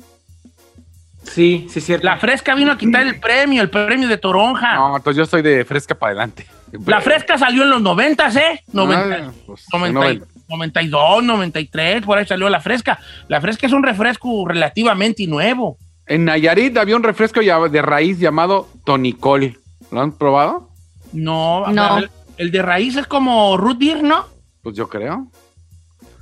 Sí, 1.23 1.67
sí, 1.71 1.79
es 1.79 1.85
cierto. 1.85 2.05
La 2.05 2.17
fresca 2.17 2.53
vino 2.53 2.71
a 2.71 2.77
quitar 2.77 3.01
el 3.05 3.19
premio, 3.19 3.61
el 3.61 3.69
premio 3.69 4.07
de 4.07 4.17
Toronja. 4.17 4.75
No, 4.75 4.95
entonces 4.95 5.17
yo 5.17 5.25
soy 5.25 5.41
de 5.41 5.65
fresca 5.65 5.95
para 5.95 6.11
adelante. 6.11 6.45
La 6.85 7.01
fresca 7.01 7.37
salió 7.37 7.63
en 7.63 7.71
los 7.71 7.81
noventas, 7.81 8.35
¿eh? 8.35 8.63
Noventa- 8.71 9.29
Ah, 9.29 9.31
pues, 9.47 9.65
90 9.71 10.11
y- 10.13 10.21
92, 10.47 11.23
93, 11.23 12.03
por 12.05 12.19
ahí 12.19 12.25
salió 12.27 12.47
la 12.49 12.61
fresca. 12.61 12.99
La 13.27 13.41
fresca 13.41 13.65
es 13.65 13.73
un 13.73 13.81
refresco 13.81 14.47
relativamente 14.47 15.25
nuevo. 15.25 15.77
En 16.05 16.25
Nayarit 16.25 16.77
había 16.77 16.95
un 16.95 17.01
refresco 17.01 17.39
de 17.41 17.81
raíz 17.81 18.19
llamado 18.19 18.69
Tonicol. 18.85 19.57
¿Lo 19.91 20.01
han 20.01 20.11
probado? 20.11 20.69
No, 21.11 21.65
No. 21.71 21.97
El, 21.97 22.11
el 22.37 22.51
de 22.51 22.61
raíz 22.61 22.95
es 22.97 23.07
como 23.07 23.57
root 23.57 23.79
beer, 23.79 24.03
¿no? 24.03 24.25
Pues 24.61 24.75
yo 24.75 24.87
creo. 24.87 25.27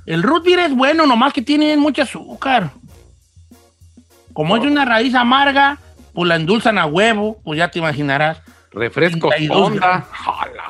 El 0.06 0.22
root 0.22 0.44
beer 0.44 0.60
es 0.60 0.74
bueno, 0.74 1.06
nomás 1.06 1.32
que 1.32 1.42
tiene 1.42 1.76
mucho 1.76 2.02
azúcar. 2.02 2.70
Como 4.32 4.56
es 4.56 4.64
una 4.64 4.84
raíz 4.84 5.14
amarga, 5.14 5.78
pues 6.12 6.28
la 6.28 6.36
endulzan 6.36 6.78
a 6.78 6.86
huevo, 6.86 7.40
pues 7.44 7.58
ya 7.58 7.70
te 7.70 7.78
imaginarás. 7.78 8.40
Refresco 8.72 9.28
32 9.28 9.56
Honda. 9.68 10.06
Jala. 10.10 10.62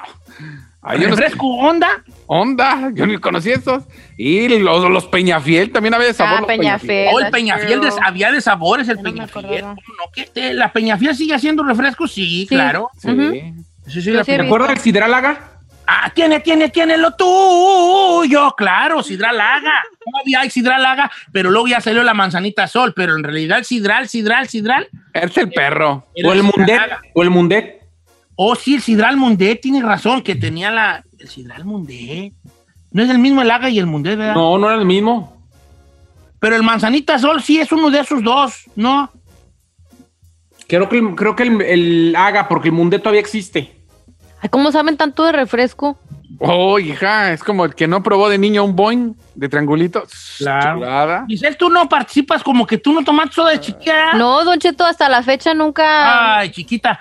Hay 0.83 0.99
unos- 0.99 1.11
¿Refresco 1.19 1.47
onda? 1.47 1.89
Onda, 2.27 2.91
yo 2.93 3.07
ni 3.07 3.17
conocí 3.17 3.51
esos. 3.51 3.85
Y 4.19 4.49
los, 4.59 4.91
los 4.91 5.07
Peñafiel 5.07 5.73
también 5.73 5.95
había 5.95 6.09
de 6.09 6.13
sabor. 6.15 6.41
Ah, 6.43 6.47
Peñafiel. 6.47 7.09
Oh, 7.11 7.21
el 7.21 7.31
Peñafiel 7.31 7.81
de- 7.81 7.91
había 8.05 8.31
de 8.31 8.43
sabores, 8.43 8.87
el 8.91 8.97
no 8.97 9.03
Peñafiel. 9.03 9.45
acordaba. 9.47 9.75
¿Cómo 9.75 9.97
no? 10.05 10.13
¿Qué 10.13 10.27
te- 10.27 10.53
¿La 10.53 10.71
Peñafiel 10.73 11.17
sigue 11.17 11.33
haciendo 11.35 11.63
refrescos? 11.65 12.13
Sí, 12.13 12.41
Sí. 12.43 12.47
claro. 12.49 12.91
Sí. 12.99 13.09
Sí, 13.87 14.11
la 14.11 14.25
sí 14.25 14.33
¿Te 14.37 14.43
acuerdas 14.43 14.69
del 14.69 14.79
Sidralaga? 14.81 15.54
Ah, 15.87 16.11
tiene, 16.15 16.41
tiene, 16.41 16.71
tiene 16.71 16.97
lo 16.97 17.13
tuyo, 17.15 18.55
claro, 18.57 19.03
Sidral 19.03 19.37
Laga. 19.37 19.83
Todavía 20.03 20.41
hay 20.41 20.51
Sidral 20.51 20.83
Laga, 20.83 21.11
pero 21.31 21.51
luego 21.51 21.69
ya 21.69 21.81
salió 21.81 22.03
la 22.03 22.15
manzanita 22.15 22.67
sol, 22.67 22.95
pero 22.97 23.17
en 23.17 23.23
realidad 23.23 23.59
el 23.59 23.65
Sidral, 23.65 24.09
Sidral, 24.09 24.49
Sidral. 24.49 24.89
Es 25.13 25.37
el 25.37 25.51
perro. 25.51 26.07
¿O 26.25 26.33
el 26.33 26.43
Mundet? 26.43 26.81
¿O 27.13 27.23
el 27.23 27.31
Mundet? 27.31 27.83
Oh, 28.37 28.55
sí, 28.55 28.77
el 28.77 28.83
Sidral 28.83 29.17
Mundet, 29.17 29.61
tiene 29.61 29.83
razón, 29.83 30.23
que 30.23 30.35
tenía 30.35 30.71
la. 30.71 31.05
El 31.19 31.29
Sidral 31.29 31.65
Mundet. 31.65 32.33
No 32.91 33.03
es 33.03 33.11
el 33.11 33.19
mismo 33.19 33.43
el 33.43 33.49
Laga 33.49 33.69
y 33.69 33.79
el 33.79 33.87
Mundet, 33.87 34.17
¿verdad? 34.17 34.35
No, 34.35 34.57
no 34.57 34.71
era 34.71 34.79
el 34.79 34.87
mismo. 34.87 35.47
Pero 36.41 36.57
el 36.57 36.63
manzanita 36.63 37.19
sol 37.19 37.43
sí 37.43 37.61
es 37.61 37.73
uno 37.73 37.91
de 37.91 38.01
esos 38.01 38.23
dos, 38.23 38.65
¿no? 38.75 39.11
Creo 40.67 40.89
que 40.89 40.99
el, 40.99 41.15
creo 41.15 41.37
que 41.37 41.43
el, 41.43 41.61
el 41.61 42.17
Haga, 42.17 42.49
porque 42.49 42.69
el 42.69 42.75
Mundet 42.75 43.03
todavía 43.03 43.21
existe. 43.21 43.84
¿Cómo 44.51 44.73
saben 44.73 44.97
tanto 44.97 45.25
de 45.25 45.33
refresco? 45.33 45.99
Oh, 46.39 46.79
hija, 46.79 47.33
es 47.33 47.43
como 47.43 47.65
el 47.65 47.75
que 47.75 47.87
no 47.87 48.03
probó 48.03 48.29
de 48.29 48.39
niño 48.39 48.65
un 48.65 48.75
boing 48.75 49.15
de 49.35 49.49
triangulito. 49.49 50.05
Claro. 50.39 50.81
Chulada. 50.81 51.25
Giselle, 51.29 51.57
tú 51.57 51.69
no 51.71 51.89
participas 51.89 52.43
como 52.43 52.67
que 52.67 52.79
tú 52.79 52.93
no 52.93 53.05
tomaste 53.05 53.35
soda 53.35 53.51
de 53.51 53.61
chiquita. 53.61 54.15
No, 54.15 54.45
Don 54.45 54.59
Cheto, 54.59 54.85
hasta 54.85 55.09
la 55.09 55.23
fecha 55.23 55.55
nunca. 55.55 56.39
Ay, 56.39 56.51
chiquita. 56.51 56.99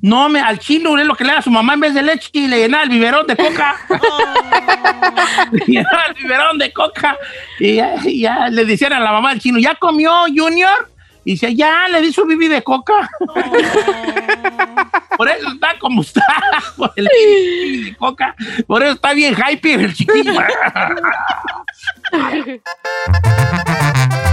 No, 0.00 0.28
me, 0.28 0.40
al 0.40 0.58
chilo 0.58 0.98
es 0.98 1.06
lo 1.06 1.14
que 1.14 1.24
le 1.24 1.32
da 1.32 1.38
a 1.38 1.42
su 1.42 1.50
mamá 1.50 1.74
en 1.74 1.80
vez 1.80 1.94
de 1.94 2.02
leche 2.02 2.28
y 2.32 2.46
le 2.46 2.58
llenaba 2.58 2.82
el 2.82 2.90
biberón 2.90 3.26
de 3.26 3.36
coca. 3.36 3.76
le 5.52 5.64
llenaba 5.66 6.04
el 6.08 6.14
biberón 6.14 6.58
de 6.58 6.72
coca. 6.72 7.16
Y 7.58 7.76
ya, 7.76 7.94
y 8.04 8.20
ya 8.20 8.48
le 8.50 8.64
decían 8.66 8.92
a 8.92 9.00
la 9.00 9.12
mamá 9.12 9.30
del 9.30 9.40
chino, 9.40 9.58
¿ya 9.58 9.74
comió 9.76 10.12
Junior? 10.34 10.90
Y 11.24 11.32
dice, 11.32 11.54
ya, 11.54 11.88
le 11.88 12.02
di 12.02 12.12
su 12.12 12.26
bibi 12.26 12.48
de 12.48 12.62
coca. 12.62 13.08
Por 15.16 15.28
eso 15.28 15.48
está 15.48 15.78
como 15.78 16.02
está, 16.02 16.26
por 16.76 16.92
el 16.96 17.08
bibi 17.08 17.90
de 17.90 17.96
coca. 17.96 18.34
Por 18.66 18.82
eso 18.82 18.94
está 18.94 19.14
bien 19.14 19.34
hyper 19.34 19.80
el 19.80 19.94
chiquillo. 19.94 20.34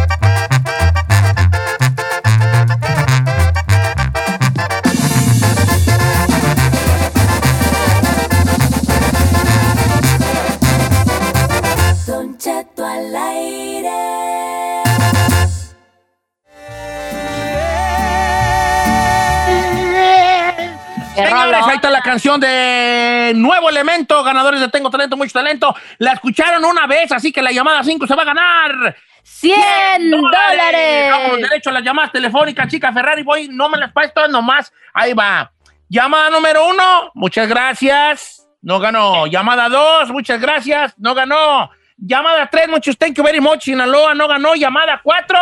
canción 22.11 22.41
de 22.41 23.31
Nuevo 23.37 23.69
Elemento, 23.69 24.21
ganadores 24.21 24.59
de 24.59 24.67
Tengo 24.67 24.89
Talento, 24.89 25.15
Mucho 25.15 25.31
Talento. 25.31 25.73
La 25.97 26.11
escucharon 26.11 26.65
una 26.65 26.85
vez, 26.85 27.09
así 27.13 27.31
que 27.31 27.41
la 27.41 27.53
llamada 27.53 27.85
5 27.85 28.05
se 28.05 28.13
va 28.15 28.23
a 28.23 28.25
ganar. 28.25 28.97
100 29.23 30.11
Vamos, 30.11 30.29
dólares. 30.29 31.49
derecho 31.49 31.69
a 31.69 31.73
las 31.73 31.83
llamadas 31.83 32.11
telefónicas, 32.11 32.67
chica 32.67 32.91
Ferrari, 32.91 33.23
voy, 33.23 33.47
no 33.47 33.69
me 33.69 33.77
las 33.77 33.93
todas 34.13 34.29
nomás. 34.29 34.73
Ahí 34.93 35.13
va. 35.13 35.53
Llamada 35.87 36.29
número 36.29 36.67
uno, 36.67 37.11
muchas 37.13 37.47
gracias. 37.47 38.45
No 38.61 38.81
ganó. 38.81 39.25
Llamada 39.27 39.69
dos, 39.69 40.09
muchas 40.09 40.41
gracias. 40.41 40.93
No 40.97 41.15
ganó. 41.15 41.71
Llamada 41.95 42.49
tres, 42.51 42.67
muchos 42.67 42.97
thank 42.97 43.15
you 43.15 43.23
very 43.23 43.39
much, 43.39 43.61
Sinaloa, 43.63 44.13
no 44.15 44.27
ganó. 44.27 44.53
Llamada 44.55 44.99
cuatro, 45.01 45.39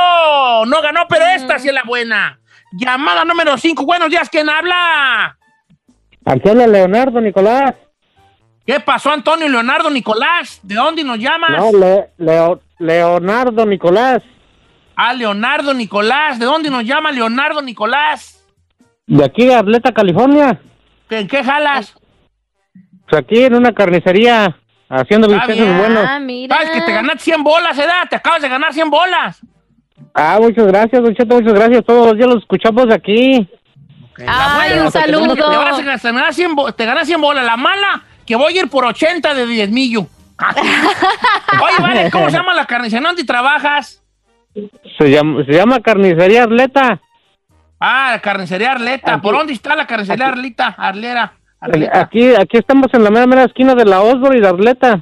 no 0.67 0.83
ganó, 0.83 1.07
pero 1.09 1.25
esta 1.25 1.57
sí 1.57 1.69
es 1.69 1.73
la 1.73 1.81
buena. 1.81 2.39
Llamada 2.73 3.25
número 3.25 3.57
cinco, 3.57 3.87
buenos 3.87 4.11
días, 4.11 4.29
¿quién 4.29 4.47
habla? 4.47 5.38
Aquí 6.25 6.49
habla 6.49 6.67
Leonardo 6.67 7.21
Nicolás. 7.21 7.75
¿Qué 8.65 8.79
pasó, 8.79 9.11
Antonio 9.11 9.47
Leonardo 9.49 9.89
Nicolás? 9.89 10.59
¿De 10.61 10.75
dónde 10.75 11.03
nos 11.03 11.17
llamas? 11.17 11.51
No, 11.57 11.71
Le- 11.77 12.09
Leo- 12.17 12.61
Leonardo 12.77 13.65
Nicolás. 13.65 14.21
Ah, 14.95 15.13
Leonardo 15.13 15.73
Nicolás. 15.73 16.37
¿De 16.39 16.45
dónde 16.45 16.69
nos 16.69 16.83
llama 16.83 17.11
Leonardo 17.11 17.61
Nicolás? 17.61 18.45
De 19.07 19.23
aquí 19.23 19.45
de 19.47 19.55
Arleta, 19.55 19.91
California. 19.91 20.59
¿En 21.09 21.27
qué 21.27 21.43
jalas? 21.43 21.95
Pues 23.09 23.21
aquí 23.23 23.41
en 23.41 23.55
una 23.55 23.73
carnicería 23.73 24.55
haciendo 24.87 25.27
bisteces 25.27 25.77
buenos. 25.77 26.05
Ah, 26.07 26.19
mira. 26.19 26.55
¿Sabes 26.55 26.69
que 26.71 26.81
te 26.81 26.91
ganaste 26.93 27.23
100 27.23 27.43
bolas, 27.43 27.75
edad? 27.77 28.03
Te 28.07 28.17
acabas 28.17 28.41
de 28.43 28.49
ganar 28.49 28.71
100 28.71 28.89
bolas. 28.91 29.41
Ah, 30.13 30.37
muchas 30.39 30.67
gracias, 30.67 31.01
Don 31.01 31.15
Cheto, 31.15 31.35
muchas 31.35 31.53
gracias. 31.53 31.83
Todos 31.85 32.05
los 32.07 32.15
días 32.17 32.27
los 32.29 32.37
escuchamos 32.43 32.85
aquí. 32.93 33.49
Ay, 34.27 34.69
buena, 34.71 34.85
un 34.87 34.91
te 34.91 34.99
ganas- 34.99 35.77
Te, 35.97 35.99
saludo. 35.99 36.19
das 36.21 36.35
100 36.35 36.55
bo- 36.55 36.71
te 36.73 36.85
ganas 36.85 37.07
100 37.07 37.21
bolas. 37.21 37.45
La 37.45 37.57
mala, 37.57 38.01
que 38.25 38.35
voy 38.35 38.57
a 38.57 38.61
ir 38.61 38.69
por 38.69 38.85
80 38.85 39.33
de 39.33 39.45
10 39.45 39.69
millo. 39.71 40.07
Oye, 41.61 41.75
vale, 41.81 42.11
¿cómo 42.11 42.29
se 42.29 42.37
llama 42.37 42.53
la 42.53 42.65
carnicería? 42.65 43.05
¿Dónde 43.07 43.23
trabajas? 43.23 44.01
Se 44.97 45.09
llama, 45.09 45.43
se 45.45 45.51
llama 45.53 45.79
Carnicería 45.81 46.43
Arleta. 46.43 46.99
Ah, 47.79 48.09
la 48.13 48.19
carnicería 48.19 48.71
Arleta. 48.73 49.13
Aquí. 49.13 49.21
¿Por 49.21 49.35
dónde 49.35 49.53
está 49.53 49.75
la 49.75 49.85
carnicería 49.87 50.27
Arleta? 50.27 50.75
Arlera. 50.77 51.33
Arleta. 51.61 51.99
Aquí, 52.01 52.33
aquí 52.35 52.57
estamos 52.57 52.87
en 52.93 53.03
la 53.03 53.09
mera, 53.11 53.27
mera 53.27 53.43
esquina 53.43 53.75
de 53.75 53.85
la 53.85 54.01
Osborne 54.01 54.37
y 54.37 54.41
de 54.41 54.47
Arleta. 54.47 55.01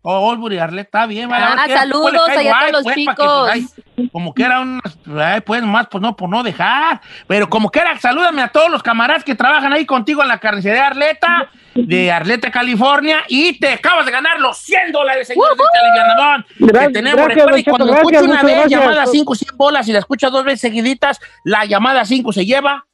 Oh, 0.00 0.28
Olbury 0.28 0.58
Arleta, 0.58 0.86
está 1.00 1.06
bien. 1.06 1.28
vale, 1.28 1.44
Ah, 1.44 1.66
saludos 1.68 2.12
pues, 2.26 2.38
allá 2.38 2.56
a 2.56 2.60
todos 2.60 2.72
los 2.72 2.82
pues, 2.84 2.94
que, 2.96 3.04
pues, 3.04 3.16
chicos. 3.16 3.50
ay, 3.52 3.66
como 4.12 4.32
que 4.32 4.44
era 4.44 4.60
un, 4.60 4.80
ay, 5.20 5.40
pues 5.40 5.62
más, 5.64 5.88
pues 5.90 6.00
no, 6.00 6.14
por 6.16 6.30
no 6.30 6.42
dejar. 6.44 7.00
Pero 7.26 7.50
como 7.50 7.68
que 7.70 7.80
era, 7.80 7.98
salúdame 7.98 8.40
a 8.42 8.48
todos 8.48 8.70
los 8.70 8.80
camaradas 8.82 9.24
que 9.24 9.34
trabajan 9.34 9.72
ahí 9.72 9.84
contigo 9.84 10.22
en 10.22 10.28
la 10.28 10.38
carnicería 10.38 10.86
Arleta, 10.86 11.50
de 11.74 12.10
Arleta, 12.12 12.50
California, 12.50 13.18
y 13.28 13.58
te 13.58 13.72
acabas 13.74 14.06
de 14.06 14.12
ganar 14.12 14.40
los 14.40 14.56
100 14.58 14.92
dólares, 14.92 15.26
señor 15.28 15.56
de 15.56 15.62
este 15.64 15.78
alivianadón 15.78 16.46
que 16.56 16.64
Gra- 16.64 16.92
tenemos. 16.92 17.24
gracias, 17.26 17.46
Recuerda, 17.46 17.58
y 17.58 17.64
cuando 17.64 17.86
gracias, 17.92 18.22
una 18.22 18.42
vez, 18.42 18.54
gracias. 18.54 18.80
llamada 18.80 19.06
5, 19.06 19.34
100 19.34 19.56
bolas, 19.56 19.88
y 19.88 19.92
la 19.92 19.98
escucha 19.98 20.30
dos 20.30 20.44
veces 20.44 20.60
seguiditas, 20.60 21.20
la 21.44 21.64
llamada 21.66 22.04
5 22.04 22.32
se 22.32 22.46
lleva 22.46 22.86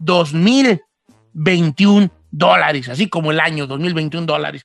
2021 0.00 2.10
dólares, 2.30 2.88
así 2.88 3.08
como 3.08 3.30
el 3.30 3.40
año 3.40 3.66
2021 3.66 4.26
dólares. 4.26 4.64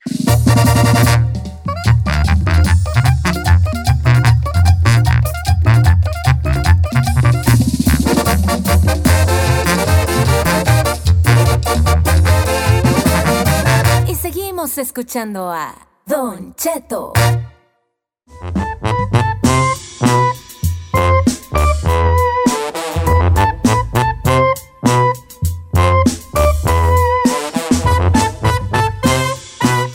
Escuchando 14.77 15.51
a 15.51 15.75
Don 16.05 16.55
Cheto. 16.55 17.13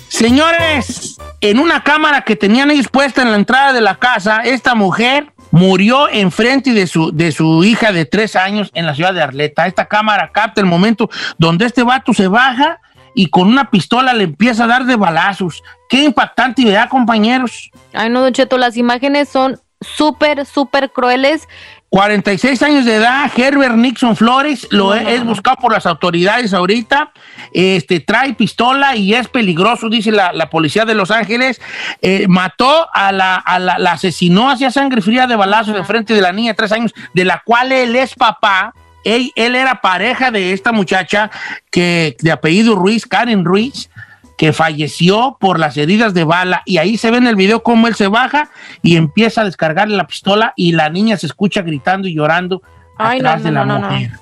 Señores, 0.08 1.18
en 1.40 1.58
una 1.58 1.82
cámara 1.82 2.23
que 2.23 2.37
tenían 2.37 2.70
ellos 2.70 2.88
puesta 2.88 3.23
en 3.23 3.30
la 3.30 3.37
entrada 3.37 3.73
de 3.73 3.80
la 3.80 3.97
casa, 3.97 4.42
esta 4.42 4.75
mujer 4.75 5.32
murió 5.50 6.08
enfrente 6.08 6.73
de 6.73 6.87
su, 6.87 7.12
de 7.12 7.32
su 7.32 7.64
hija 7.64 7.92
de 7.92 8.04
tres 8.04 8.37
años 8.37 8.70
en 8.75 8.87
la 8.87 8.94
ciudad 8.94 9.14
de 9.14 9.23
Arleta. 9.23 9.66
Esta 9.66 9.87
cámara 9.87 10.30
capta 10.32 10.61
el 10.61 10.66
momento 10.66 11.08
donde 11.38 11.66
este 11.66 11.82
vato 11.82 12.12
se 12.12 12.28
baja 12.28 12.80
y 13.19 13.31
con 13.31 13.49
una 13.49 13.69
pistola 13.69 14.15
le 14.15 14.25
empieza 14.25 14.63
a 14.63 14.67
dar 14.69 14.85
de 14.85 14.95
balazos. 14.95 15.65
Qué 15.89 16.05
impactante 16.05 16.63
idea, 16.63 16.89
compañeros. 16.89 17.69
Ay, 17.93 18.11
no, 18.11 18.21
Don 18.21 18.33
Cheto, 18.33 18.57
las 18.59 18.77
imágenes 18.77 19.29
son 19.29 19.59
súper, 19.81 20.47
súper 20.47 20.93
crueles. 20.93 21.49
46 21.89 22.63
años 22.63 22.85
de 22.85 22.95
edad, 22.95 23.29
Herbert 23.37 23.75
Nixon 23.75 24.15
Flores, 24.15 24.69
lo 24.71 24.95
es, 24.95 25.09
es 25.09 25.25
buscado 25.25 25.57
por 25.57 25.73
las 25.73 25.85
autoridades 25.87 26.55
ahorita, 26.55 27.11
este, 27.53 27.99
trae 27.99 28.35
pistola 28.35 28.95
y 28.95 29.15
es 29.15 29.27
peligroso, 29.27 29.89
dice 29.89 30.13
la, 30.13 30.33
la 30.33 30.49
policía 30.49 30.85
de 30.85 30.95
Los 30.95 31.11
Ángeles, 31.11 31.61
Eh, 32.03 32.27
mató 32.29 32.89
a 32.93 33.11
la, 33.11 33.35
a 33.35 33.59
la, 33.59 33.79
la 33.79 33.93
asesinó 33.93 34.49
hacia 34.49 34.71
sangre 34.71 35.03
fría 35.03 35.27
de 35.27 35.35
balazos 35.35 35.77
en 35.77 35.85
frente 35.85 36.15
de 36.15 36.21
la 36.21 36.31
niña 36.31 36.53
de 36.53 36.57
tres 36.57 36.71
años, 36.71 36.95
de 37.15 37.25
la 37.25 37.43
cual 37.45 37.73
él 37.73 37.97
es 37.97 38.15
papá, 38.15 38.75
él, 39.05 39.33
él 39.37 39.55
era 39.55 39.81
pareja 39.81 40.31
de 40.31 40.52
esta 40.52 40.73
muchacha 40.73 41.31
que 41.71 42.17
de 42.21 42.33
apellido 42.33 42.75
Ruiz, 42.75 43.07
Karen 43.07 43.45
Ruiz, 43.45 43.90
que 44.38 44.52
falleció 44.52 45.37
por 45.40 45.59
las 45.59 45.76
heridas 45.76 46.14
de 46.14 46.25
bala 46.25 46.62
y 46.64 46.78
ahí 46.78 46.97
se 46.97 47.11
ve 47.11 47.19
en 47.19 47.26
el 47.26 47.35
video 47.35 47.62
cómo 47.62 47.88
él 47.88 47.97
se 47.97 48.07
baja 48.07 48.50
y 48.83 48.97
empieza 48.97 49.40
a 49.40 49.45
descargarle 49.45 49.97
la 49.97 50.07
pistola 50.07 50.52
y 50.57 50.73
la 50.73 50.88
niña 50.90 51.17
se 51.17 51.26
escucha 51.26 51.62
gritando 51.62 52.07
y 52.07 52.14
llorando 52.14 52.62
Ay, 52.97 53.19
atrás 53.19 53.38
no, 53.38 53.45
de 53.45 53.50
no, 53.50 53.61
la 53.61 53.67
no, 53.67 53.78
no, 53.81 53.90
mujer. 53.90 54.12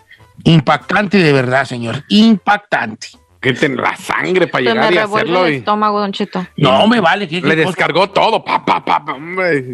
Impactante 0.44 1.18
de 1.18 1.32
verdad, 1.32 1.64
señor. 1.64 2.04
Impactante. 2.08 3.08
Que 3.52 3.58
ten 3.60 3.76
la 3.76 3.96
sangre 3.96 4.46
para 4.46 4.64
me 4.64 4.70
llegar 4.70 4.92
y 4.94 4.98
hacerlo. 4.98 5.46
el 5.46 5.52
y 5.54 5.56
estómago, 5.58 6.00
Don 6.00 6.12
Cheto. 6.12 6.46
No 6.56 6.86
me 6.88 7.00
vale. 7.00 7.28
¿qué- 7.28 7.40
qué 7.40 7.46
le 7.48 7.56
cosa? 7.56 7.66
descargó 7.68 8.10
todo. 8.10 8.44
Pa, 8.44 8.64
pa, 8.64 8.84
pa, 8.84 9.04
pa, 9.04 9.12
hombre. 9.14 9.64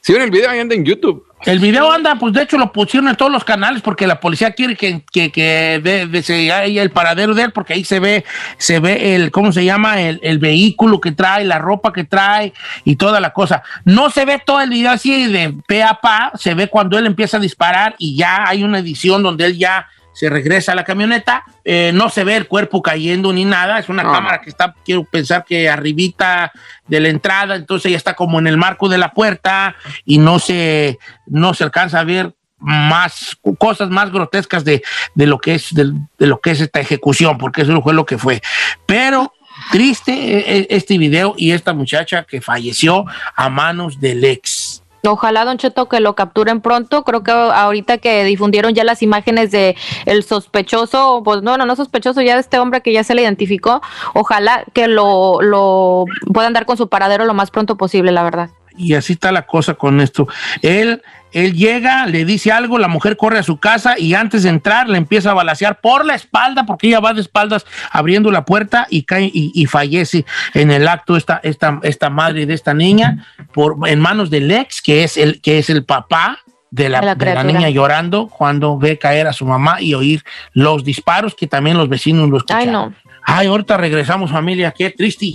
Si 0.00 0.12
ven 0.12 0.22
el 0.22 0.30
video, 0.30 0.50
ahí 0.50 0.60
anda 0.60 0.74
en 0.74 0.84
YouTube. 0.84 1.24
El 1.44 1.58
video 1.58 1.92
anda, 1.92 2.14
pues 2.18 2.32
de 2.32 2.42
hecho 2.42 2.56
lo 2.56 2.72
pusieron 2.72 3.08
en 3.10 3.14
todos 3.16 3.30
los 3.30 3.44
canales 3.44 3.82
porque 3.82 4.06
la 4.06 4.18
policía 4.20 4.52
quiere 4.52 4.74
que, 4.74 5.02
que, 5.12 5.30
que 5.30 5.80
de, 5.84 6.06
de- 6.06 6.22
se 6.22 6.50
haya 6.50 6.82
el 6.82 6.90
paradero 6.90 7.34
de 7.34 7.42
él 7.42 7.52
porque 7.52 7.74
ahí 7.74 7.84
se 7.84 8.00
ve, 8.00 8.24
se 8.56 8.80
ve 8.80 9.14
el, 9.14 9.30
¿cómo 9.30 9.52
se 9.52 9.64
llama? 9.64 10.00
El, 10.00 10.18
el 10.22 10.38
vehículo 10.38 10.98
que 11.00 11.12
trae, 11.12 11.44
la 11.44 11.58
ropa 11.58 11.92
que 11.92 12.04
trae 12.04 12.54
y 12.84 12.96
toda 12.96 13.20
la 13.20 13.32
cosa. 13.34 13.62
No 13.84 14.08
se 14.10 14.24
ve 14.24 14.40
todo 14.44 14.60
el 14.62 14.70
video 14.70 14.90
así 14.92 15.26
de 15.30 15.54
pe 15.68 15.82
a 15.82 15.94
pa, 15.94 16.32
se 16.36 16.54
ve 16.54 16.68
cuando 16.68 16.98
él 16.98 17.04
empieza 17.06 17.36
a 17.36 17.40
disparar 17.40 17.94
y 17.98 18.16
ya 18.16 18.48
hay 18.48 18.64
una 18.64 18.78
edición 18.78 19.22
donde 19.22 19.44
él 19.44 19.58
ya 19.58 19.86
se 20.18 20.30
regresa 20.30 20.72
a 20.72 20.74
la 20.74 20.82
camioneta, 20.84 21.44
eh, 21.62 21.90
no 21.92 22.08
se 22.08 22.24
ve 22.24 22.36
el 22.36 22.48
cuerpo 22.48 22.80
cayendo 22.80 23.32
ni 23.34 23.44
nada, 23.44 23.78
es 23.78 23.88
una 23.90 24.02
No. 24.02 24.12
cámara 24.12 24.40
que 24.40 24.48
está, 24.48 24.74
quiero 24.84 25.04
pensar 25.04 25.44
que 25.44 25.68
arribita 25.68 26.50
de 26.86 27.00
la 27.00 27.08
entrada, 27.10 27.54
entonces 27.54 27.90
ya 27.90 27.98
está 27.98 28.14
como 28.14 28.38
en 28.38 28.46
el 28.46 28.56
marco 28.56 28.88
de 28.88 28.96
la 28.96 29.12
puerta 29.12 29.76
y 30.06 30.16
no 30.16 30.38
se, 30.38 30.98
no 31.26 31.52
se 31.52 31.64
alcanza 31.64 32.00
a 32.00 32.04
ver 32.04 32.34
más 32.58 33.36
cosas 33.58 33.90
más 33.90 34.10
grotescas 34.10 34.64
de, 34.64 34.82
de 35.14 35.26
lo 35.26 35.38
que 35.38 35.56
es 35.56 35.74
de, 35.74 35.92
de 36.18 36.26
lo 36.26 36.40
que 36.40 36.52
es 36.52 36.60
esta 36.62 36.80
ejecución, 36.80 37.36
porque 37.36 37.60
eso 37.62 37.82
fue 37.82 37.92
lo 37.92 38.06
que 38.06 38.16
fue. 38.16 38.40
Pero 38.86 39.34
triste 39.70 40.12
eh, 40.12 40.44
eh, 40.60 40.66
este 40.70 40.96
video 40.96 41.34
y 41.36 41.50
esta 41.52 41.74
muchacha 41.74 42.24
que 42.24 42.40
falleció 42.40 43.04
a 43.34 43.48
manos 43.50 44.00
del 44.00 44.24
ex. 44.24 44.65
Ojalá, 45.04 45.44
Don 45.44 45.58
Cheto, 45.58 45.88
que 45.88 46.00
lo 46.00 46.14
capturen 46.14 46.60
pronto. 46.60 47.04
Creo 47.04 47.22
que 47.22 47.30
ahorita 47.30 47.98
que 47.98 48.24
difundieron 48.24 48.74
ya 48.74 48.84
las 48.84 49.02
imágenes 49.02 49.50
de 49.50 49.76
el 50.04 50.22
sospechoso, 50.22 51.22
pues 51.24 51.42
no, 51.42 51.56
no, 51.56 51.66
no 51.66 51.76
sospechoso, 51.76 52.22
ya 52.22 52.34
de 52.34 52.40
este 52.40 52.58
hombre 52.58 52.80
que 52.80 52.92
ya 52.92 53.04
se 53.04 53.14
le 53.14 53.22
identificó. 53.22 53.82
Ojalá 54.14 54.64
que 54.72 54.88
lo, 54.88 55.40
lo 55.42 56.04
puedan 56.32 56.52
dar 56.52 56.66
con 56.66 56.76
su 56.76 56.88
paradero 56.88 57.24
lo 57.24 57.34
más 57.34 57.50
pronto 57.50 57.76
posible, 57.76 58.12
la 58.12 58.22
verdad. 58.24 58.50
Y 58.76 58.94
así 58.94 59.14
está 59.14 59.32
la 59.32 59.46
cosa 59.46 59.74
con 59.74 60.00
esto. 60.00 60.28
Él, 60.62 61.02
él 61.36 61.52
llega, 61.54 62.06
le 62.06 62.24
dice 62.24 62.50
algo, 62.50 62.78
la 62.78 62.88
mujer 62.88 63.18
corre 63.18 63.38
a 63.38 63.42
su 63.42 63.58
casa 63.58 63.98
y 63.98 64.14
antes 64.14 64.42
de 64.42 64.48
entrar 64.48 64.88
le 64.88 64.96
empieza 64.96 65.32
a 65.32 65.34
balasear 65.34 65.80
por 65.82 66.06
la 66.06 66.14
espalda, 66.14 66.64
porque 66.64 66.86
ella 66.86 67.00
va 67.00 67.12
de 67.12 67.20
espaldas 67.20 67.66
abriendo 67.90 68.30
la 68.30 68.46
puerta 68.46 68.86
y 68.88 69.02
cae 69.02 69.30
y, 69.32 69.52
y 69.54 69.66
fallece 69.66 70.24
en 70.54 70.70
el 70.70 70.88
acto 70.88 71.14
esta, 71.16 71.38
esta, 71.42 71.78
esta 71.82 72.08
madre 72.08 72.46
de 72.46 72.54
esta 72.54 72.72
niña 72.72 73.26
por, 73.52 73.76
en 73.86 74.00
manos 74.00 74.30
del 74.30 74.50
ex, 74.50 74.80
que 74.80 75.04
es 75.04 75.18
el, 75.18 75.42
que 75.42 75.58
es 75.58 75.68
el 75.68 75.84
papá 75.84 76.38
de 76.70 76.88
la, 76.88 77.00
De 77.00 77.06
la 77.06 77.14
de 77.14 77.24
la 77.26 77.32
criatura. 77.32 77.52
niña 77.52 77.68
llorando 77.68 78.28
cuando 78.28 78.78
ve 78.78 78.98
caer 78.98 79.26
a 79.26 79.34
su 79.34 79.44
mamá 79.44 79.80
y 79.82 79.92
oír 79.92 80.24
los 80.52 80.84
disparos 80.84 81.34
que 81.34 81.46
también 81.46 81.76
los 81.76 81.90
vecinos 81.90 82.30
lo 82.30 82.38
escucharon. 82.38 82.66
Ay, 82.68 82.72
no. 82.72 82.94
Ay, 83.22 83.46
ahorita 83.48 83.76
regresamos 83.76 84.30
familia, 84.30 84.72
qué 84.72 84.90
triste. 84.90 85.34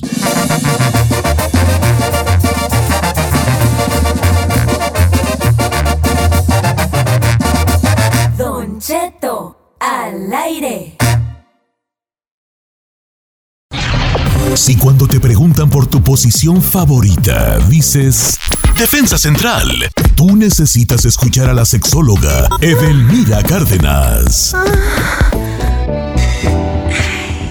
Si 14.71 14.77
cuando 14.77 15.05
te 15.05 15.19
preguntan 15.19 15.69
por 15.69 15.85
tu 15.85 16.01
posición 16.01 16.61
favorita, 16.61 17.57
dices 17.67 18.39
Defensa 18.77 19.17
Central, 19.17 19.67
tú 20.15 20.37
necesitas 20.37 21.03
escuchar 21.03 21.49
a 21.49 21.53
la 21.53 21.65
sexóloga 21.65 22.47
Edelmira 22.61 23.43
Cárdenas. 23.43 24.55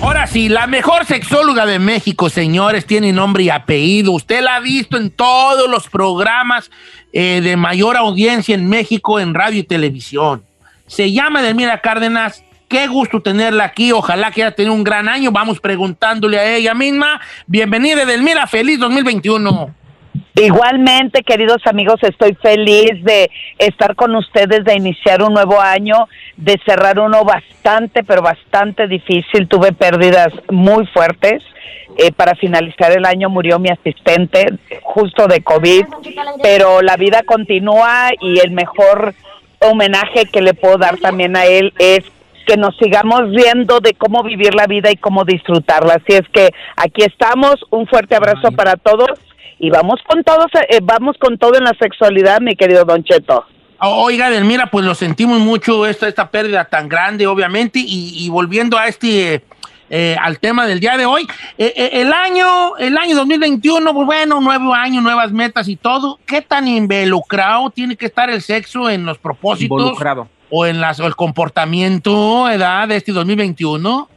Ahora 0.00 0.26
sí, 0.28 0.48
la 0.48 0.66
mejor 0.66 1.04
sexóloga 1.04 1.66
de 1.66 1.78
México, 1.78 2.30
señores, 2.30 2.86
tiene 2.86 3.12
nombre 3.12 3.42
y 3.42 3.50
apellido. 3.50 4.12
Usted 4.12 4.40
la 4.40 4.54
ha 4.54 4.60
visto 4.60 4.96
en 4.96 5.10
todos 5.10 5.68
los 5.68 5.90
programas 5.90 6.70
eh, 7.12 7.42
de 7.42 7.54
mayor 7.58 7.98
audiencia 7.98 8.54
en 8.54 8.66
México 8.66 9.20
en 9.20 9.34
radio 9.34 9.60
y 9.60 9.64
televisión. 9.64 10.42
Se 10.86 11.12
llama 11.12 11.40
Edelmira 11.40 11.82
Cárdenas. 11.82 12.44
Qué 12.70 12.86
gusto 12.86 13.20
tenerla 13.20 13.64
aquí. 13.64 13.90
Ojalá 13.90 14.30
que 14.30 14.44
haya 14.44 14.54
tenido 14.54 14.74
un 14.74 14.84
gran 14.84 15.08
año. 15.08 15.32
Vamos 15.32 15.58
preguntándole 15.58 16.38
a 16.38 16.54
ella 16.54 16.72
misma. 16.72 17.20
Bienvenida, 17.48 18.02
Edelmira. 18.02 18.46
Feliz 18.46 18.78
2021. 18.78 19.74
Igualmente, 20.36 21.24
queridos 21.24 21.60
amigos, 21.66 21.96
estoy 22.02 22.36
feliz 22.40 23.02
de 23.02 23.28
estar 23.58 23.96
con 23.96 24.14
ustedes, 24.14 24.64
de 24.64 24.76
iniciar 24.76 25.20
un 25.20 25.34
nuevo 25.34 25.60
año, 25.60 26.06
de 26.36 26.60
cerrar 26.64 27.00
uno 27.00 27.24
bastante, 27.24 28.04
pero 28.04 28.22
bastante 28.22 28.86
difícil. 28.86 29.48
Tuve 29.48 29.72
pérdidas 29.72 30.32
muy 30.48 30.86
fuertes. 30.86 31.42
Eh, 31.96 32.12
para 32.12 32.36
finalizar 32.36 32.92
el 32.92 33.04
año 33.04 33.28
murió 33.28 33.58
mi 33.58 33.70
asistente 33.70 34.46
justo 34.80 35.26
de 35.26 35.42
COVID, 35.42 35.86
pero 36.40 36.82
la 36.82 36.96
vida 36.96 37.24
continúa 37.26 38.10
y 38.20 38.38
el 38.38 38.52
mejor 38.52 39.12
homenaje 39.58 40.26
que 40.26 40.40
le 40.40 40.54
puedo 40.54 40.78
dar 40.78 40.98
también 40.98 41.36
a 41.36 41.46
él 41.46 41.74
es 41.80 42.04
que 42.46 42.56
nos 42.56 42.76
sigamos 42.76 43.30
viendo 43.30 43.80
de 43.80 43.94
cómo 43.94 44.22
vivir 44.22 44.54
la 44.54 44.66
vida 44.66 44.90
y 44.90 44.96
cómo 44.96 45.24
disfrutarla. 45.24 45.94
Así 45.94 46.16
es 46.16 46.28
que 46.32 46.50
aquí 46.76 47.02
estamos, 47.02 47.56
un 47.70 47.86
fuerte 47.86 48.14
abrazo 48.14 48.52
para 48.52 48.76
todos 48.76 49.18
y 49.58 49.70
vamos 49.70 50.00
con 50.06 50.22
todos, 50.24 50.46
eh, 50.68 50.80
vamos 50.82 51.16
con 51.18 51.38
todo 51.38 51.56
en 51.56 51.64
la 51.64 51.74
sexualidad, 51.80 52.40
mi 52.40 52.56
querido 52.56 52.84
Don 52.84 53.04
Cheto. 53.04 53.44
Oiga, 53.82 54.28
Edelmira, 54.28 54.66
pues 54.66 54.84
lo 54.84 54.94
sentimos 54.94 55.38
mucho 55.38 55.86
esta, 55.86 56.06
esta 56.06 56.30
pérdida 56.30 56.66
tan 56.66 56.88
grande, 56.88 57.26
obviamente, 57.26 57.78
y, 57.78 58.24
y 58.24 58.28
volviendo 58.28 58.76
a 58.76 58.86
este, 58.86 59.42
eh, 59.92 60.16
al 60.22 60.38
tema 60.38 60.68
del 60.68 60.78
día 60.78 60.96
de 60.96 61.04
hoy, 61.04 61.26
eh, 61.58 61.72
eh, 61.76 61.90
el 61.94 62.12
año, 62.12 62.76
el 62.76 62.96
año 62.96 63.16
2021, 63.16 63.92
pues 63.92 64.06
bueno, 64.06 64.40
nuevo 64.40 64.72
año, 64.72 65.00
nuevas 65.00 65.32
metas 65.32 65.66
y 65.66 65.74
todo, 65.74 66.20
¿qué 66.26 66.42
tan 66.42 66.68
involucrado 66.68 67.70
tiene 67.70 67.96
que 67.96 68.06
estar 68.06 68.30
el 68.30 68.40
sexo 68.40 68.88
en 68.88 69.04
los 69.04 69.18
propósitos 69.18 69.80
Involucrado. 69.80 70.28
O 70.50 70.66
en 70.66 70.80
las, 70.80 71.00
o 71.00 71.06
el 71.06 71.16
comportamiento, 71.16 72.48
edad 72.48 72.88
de 72.88 72.96
este 72.96 73.12
2021? 73.12 74.08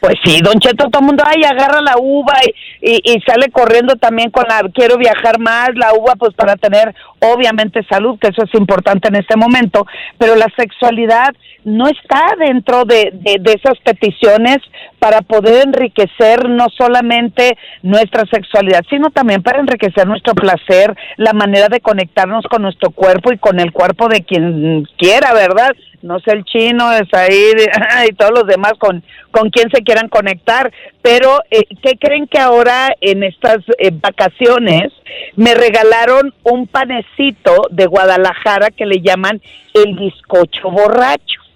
Pues 0.00 0.14
sí, 0.24 0.40
Don 0.42 0.58
Cheto, 0.60 0.88
todo 0.90 1.00
el 1.00 1.06
mundo, 1.06 1.24
ay, 1.26 1.42
agarra 1.44 1.80
la 1.80 1.94
uva 1.98 2.34
y, 2.80 2.92
y, 2.92 3.14
y 3.14 3.20
sale 3.22 3.50
corriendo 3.50 3.96
también 3.96 4.30
con 4.30 4.44
la, 4.48 4.62
quiero 4.72 4.96
viajar 4.96 5.38
más, 5.40 5.70
la 5.74 5.92
uva, 5.94 6.14
pues 6.16 6.34
para 6.34 6.56
tener, 6.56 6.94
obviamente, 7.20 7.84
salud, 7.88 8.18
que 8.20 8.28
eso 8.28 8.42
es 8.44 8.54
importante 8.54 9.08
en 9.08 9.16
este 9.16 9.36
momento, 9.36 9.86
pero 10.18 10.36
la 10.36 10.46
sexualidad 10.56 11.34
no 11.64 11.88
está 11.88 12.34
dentro 12.38 12.84
de, 12.84 13.10
de, 13.12 13.38
de 13.40 13.52
esas 13.52 13.78
peticiones 13.84 14.58
para 14.98 15.22
poder 15.22 15.66
enriquecer 15.66 16.48
no 16.48 16.66
solamente 16.76 17.56
nuestra 17.82 18.24
sexualidad, 18.30 18.84
sino 18.90 19.10
también 19.10 19.42
para 19.42 19.60
enriquecer 19.60 20.06
nuestro 20.06 20.34
placer, 20.34 20.94
la 21.16 21.32
manera 21.32 21.68
de 21.68 21.80
conectarnos 21.80 22.44
con 22.46 22.62
nuestro 22.62 22.90
cuerpo 22.90 23.32
y 23.32 23.38
con 23.38 23.60
el 23.60 23.72
cuerpo 23.72 24.08
de 24.08 24.24
quien 24.24 24.84
quiera, 24.96 25.32
¿verdad? 25.32 25.72
no 26.02 26.20
sé 26.20 26.32
el 26.32 26.44
chino, 26.44 26.92
es 26.92 27.12
ahí 27.12 27.52
y 28.08 28.12
todos 28.12 28.32
los 28.32 28.46
demás 28.46 28.72
con, 28.78 29.02
con 29.30 29.50
quien 29.50 29.70
se 29.70 29.82
quieran 29.82 30.08
conectar, 30.08 30.72
pero 31.02 31.40
eh, 31.50 31.64
¿qué 31.82 31.96
creen 31.98 32.26
que 32.26 32.38
ahora 32.38 32.94
en 33.00 33.22
estas 33.22 33.58
eh, 33.78 33.90
vacaciones 33.92 34.92
me 35.36 35.54
regalaron 35.54 36.34
un 36.44 36.66
panecito 36.66 37.68
de 37.70 37.86
Guadalajara 37.86 38.70
que 38.70 38.86
le 38.86 39.00
llaman 39.00 39.40
el 39.74 39.96
bizcocho 39.96 40.70
borracho? 40.70 41.47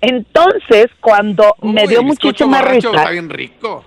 Entonces, 0.00 0.86
cuando 1.00 1.54
me 1.62 1.86
dio 1.86 2.02
muchísima 2.02 2.62
risa, 2.62 2.88
Está 2.88 3.10
bien 3.10 3.28
rico. 3.30 3.84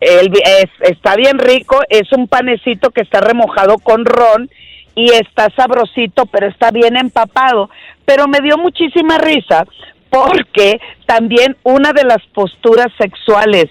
el, 0.00 0.32
es- 0.32 0.90
está 0.90 1.14
bien 1.16 1.38
rico, 1.38 1.80
es 1.88 2.10
un 2.12 2.26
panecito 2.28 2.90
que 2.90 3.02
está 3.02 3.20
remojado 3.20 3.78
con 3.78 4.04
ron 4.04 4.50
y 4.94 5.10
está 5.12 5.48
sabrosito, 5.56 6.26
pero 6.26 6.48
está 6.48 6.70
bien 6.70 6.96
empapado. 6.96 7.70
Pero 8.04 8.28
me 8.28 8.40
dio 8.40 8.56
muchísima 8.58 9.18
risa 9.18 9.66
porque 10.10 10.80
también 11.06 11.56
una 11.62 11.92
de 11.92 12.04
las 12.04 12.22
posturas 12.34 12.88
sexuales 12.98 13.66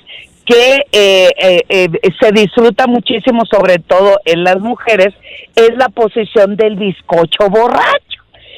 que 0.46 0.78
eh, 0.92 1.30
eh, 1.38 1.62
eh, 1.70 1.90
se 2.20 2.32
disfruta 2.32 2.88
muchísimo, 2.88 3.44
sobre 3.46 3.78
todo 3.78 4.20
en 4.26 4.44
las 4.44 4.60
mujeres, 4.60 5.14
es 5.56 5.70
la 5.78 5.90
posición 5.90 6.56
del 6.56 6.76
bizcocho 6.78 7.48
borracho 7.50 8.11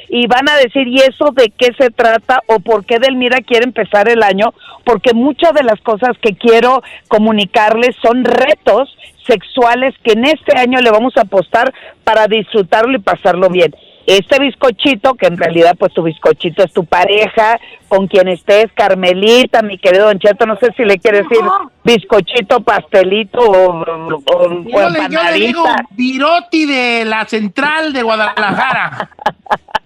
y 0.09 0.27
van 0.27 0.49
a 0.49 0.57
decir, 0.57 0.87
¿y 0.87 0.97
eso 0.97 1.31
de 1.33 1.51
qué 1.57 1.73
se 1.77 1.89
trata 1.89 2.41
o 2.47 2.59
por 2.59 2.85
qué 2.85 2.99
Delmira 2.99 3.39
quiere 3.41 3.65
empezar 3.65 4.09
el 4.09 4.23
año? 4.23 4.53
Porque 4.83 5.13
muchas 5.13 5.53
de 5.53 5.63
las 5.63 5.79
cosas 5.81 6.17
que 6.21 6.35
quiero 6.35 6.83
comunicarles 7.07 7.95
son 8.01 8.23
retos 8.23 8.95
sexuales 9.25 9.95
que 10.03 10.13
en 10.13 10.25
este 10.25 10.57
año 10.57 10.79
le 10.81 10.91
vamos 10.91 11.15
a 11.17 11.21
apostar 11.21 11.73
para 12.03 12.27
disfrutarlo 12.27 12.97
y 12.97 13.01
pasarlo 13.01 13.49
bien. 13.49 13.73
Este 14.05 14.37
bizcochito, 14.37 15.13
que 15.13 15.27
en 15.27 15.37
realidad 15.37 15.77
pues 15.79 15.93
tu 15.93 16.03
bizcochito 16.03 16.61
es 16.63 16.73
tu 16.73 16.83
pareja, 16.83 17.57
con 17.87 18.07
quien 18.07 18.27
estés, 18.27 18.65
Carmelita, 18.73 19.61
mi 19.61 19.77
querido 19.77 20.07
Don 20.07 20.19
Cheto, 20.19 20.45
no 20.45 20.57
sé 20.57 20.73
si 20.75 20.83
le 20.83 20.97
quiere 20.97 21.19
decir 21.19 21.39
bizcochito, 21.85 22.59
pastelito 22.61 23.39
o, 23.39 23.81
o, 23.81 24.23
o 24.25 24.63
Yo 24.65 24.89
le, 24.89 24.99
yo 25.09 25.23
le 25.23 25.33
digo. 25.33 25.63
Viroti 25.91 26.65
de 26.65 27.05
la 27.05 27.23
central 27.25 27.93
de 27.93 28.03
Guadalajara. 28.03 29.09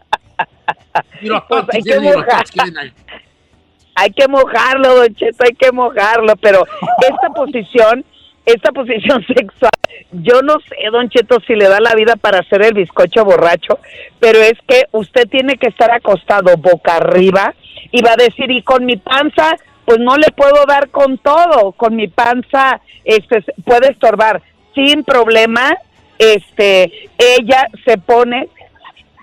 Pues 1.48 1.64
hay 1.74 1.82
que 1.82 2.00
mojar. 2.00 2.46
hay 3.96 4.12
que 4.12 4.28
mojarlo, 4.28 4.96
Don 4.96 5.16
Cheto, 5.16 5.44
hay 5.44 5.56
que 5.56 5.72
mojarlo, 5.72 6.36
pero 6.38 6.66
esta 7.02 7.30
posición, 7.30 8.06
esta 8.46 8.72
posición 8.72 9.26
sexual, 9.28 9.72
yo 10.12 10.42
no 10.42 10.56
sé, 10.68 10.76
Don 10.92 11.10
Cheto, 11.10 11.40
si 11.48 11.56
le 11.56 11.68
da 11.68 11.80
la 11.80 11.96
vida 11.96 12.16
para 12.16 12.40
hacer 12.40 12.62
el 12.64 12.74
bizcocho 12.74 13.26
borracho, 13.26 13.80
pero 14.20 14.40
es 14.40 14.54
que 14.68 14.84
usted 14.92 15.28
tiene 15.28 15.58
que 15.58 15.68
estar 15.68 15.92
acostado 15.92 16.56
boca 16.58 16.98
arriba 16.98 17.54
y 17.92 18.02
va 18.02 18.12
a 18.12 18.24
decir, 18.24 18.52
y 18.52 18.62
con 18.62 18.86
mi 18.86 18.98
panza, 18.98 19.56
pues 19.86 20.00
no 20.00 20.18
le 20.18 20.32
puedo 20.32 20.66
dar 20.68 20.90
con 20.90 21.18
todo, 21.18 21.72
con 21.72 21.96
mi 21.96 22.08
panza 22.08 22.82
este 23.08 23.42
puede 23.64 23.92
estorbar 23.92 24.42
sin 24.76 25.04
problema, 25.04 25.76
este 26.20 27.10
ella 27.18 27.68
se 27.86 27.98
pone 27.98 28.50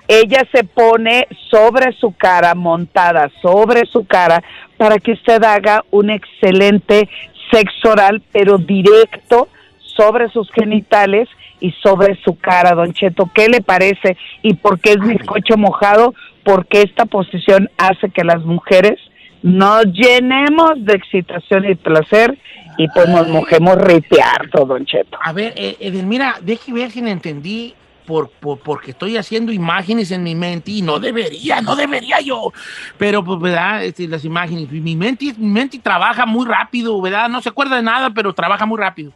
ella 0.08 0.42
se 0.52 0.64
pone 0.64 1.26
sobre 1.50 1.92
su 1.92 2.12
cara, 2.12 2.54
montada 2.54 3.30
sobre 3.40 3.86
su 3.86 4.04
cara, 4.06 4.42
para 4.76 4.98
que 4.98 5.12
usted 5.12 5.42
haga 5.42 5.84
un 5.90 6.10
excelente 6.10 7.08
sexo 7.50 7.92
oral, 7.92 8.22
pero 8.32 8.58
directo 8.58 9.48
sobre 9.78 10.28
sus 10.28 10.50
genitales 10.50 11.28
y 11.60 11.70
sobre 11.82 12.20
su 12.22 12.36
cara, 12.36 12.74
don 12.74 12.92
Cheto. 12.92 13.30
¿Qué 13.32 13.48
le 13.48 13.60
parece? 13.60 14.16
¿Y 14.42 14.54
por 14.54 14.80
qué 14.80 14.92
es 14.92 15.00
bizcocho 15.00 15.56
mojado? 15.56 16.14
Porque 16.42 16.82
esta 16.82 17.06
posición 17.06 17.70
hace 17.78 18.10
que 18.10 18.24
las 18.24 18.44
mujeres 18.44 18.98
nos 19.42 19.84
llenemos 19.86 20.72
de 20.84 20.94
excitación 20.94 21.64
y 21.70 21.74
placer 21.74 22.38
y 22.76 22.88
pues 22.88 23.08
nos 23.08 23.28
mojemos 23.28 23.76
harto, 24.20 24.64
don 24.64 24.84
Cheto. 24.84 25.18
A 25.22 25.32
ver, 25.32 25.52
eh, 25.56 25.76
Edelmira, 25.80 26.36
deje 26.40 26.72
ver 26.72 26.90
si 26.90 27.00
entendí, 27.10 27.74
por, 28.06 28.30
por- 28.30 28.58
porque 28.60 28.90
estoy 28.90 29.16
haciendo 29.16 29.52
imágenes 29.52 30.10
en 30.10 30.22
mi 30.22 30.34
mente 30.34 30.70
y 30.70 30.82
no 30.82 30.98
debería, 30.98 31.60
no 31.60 31.74
debería 31.76 32.20
yo. 32.20 32.52
Pero, 32.98 33.24
pues, 33.24 33.40
¿verdad? 33.40 33.84
Este, 33.84 34.06
las 34.08 34.24
imágenes, 34.24 34.70
mi 34.70 34.96
mente, 34.96 35.34
mi 35.36 35.46
mente 35.46 35.78
trabaja 35.78 36.26
muy 36.26 36.46
rápido, 36.46 37.00
¿verdad? 37.00 37.28
No 37.28 37.40
se 37.40 37.48
acuerda 37.48 37.76
de 37.76 37.82
nada, 37.82 38.10
pero 38.10 38.32
trabaja 38.34 38.66
muy 38.66 38.78
rápido. 38.78 39.12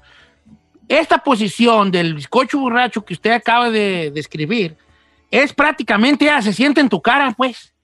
Esta 0.89 1.19
posición 1.19 1.91
del 1.91 2.15
bizcocho 2.15 2.59
borracho 2.59 3.05
que 3.05 3.13
usted 3.13 3.33
acaba 3.33 3.69
de 3.71 4.11
describir 4.11 4.77
es 5.31 5.53
prácticamente, 5.53 6.25
ella 6.25 6.41
se 6.41 6.55
siente 6.55 6.81
en 6.81 6.89
tu 6.89 7.03
cara, 7.03 7.35
pues. 7.37 7.75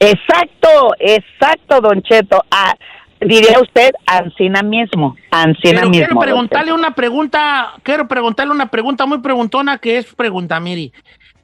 Exacto, 0.00 0.90
exacto, 0.98 1.80
don 1.80 2.02
Cheto. 2.02 2.44
Ah, 2.50 2.74
diría 3.26 3.60
usted, 3.60 3.92
Ancina 4.06 4.62
mismo, 4.62 5.16
Ancina 5.30 5.80
Pero 5.80 5.90
mismo. 5.90 6.06
quiero 6.06 6.20
preguntarle 6.20 6.72
una 6.72 6.94
pregunta, 6.94 7.74
quiero 7.82 8.08
preguntarle 8.08 8.52
una 8.52 8.70
pregunta 8.70 9.06
muy 9.06 9.18
preguntona 9.18 9.78
que 9.78 9.98
es 9.98 10.14
pregunta, 10.14 10.58
Miri. 10.60 10.92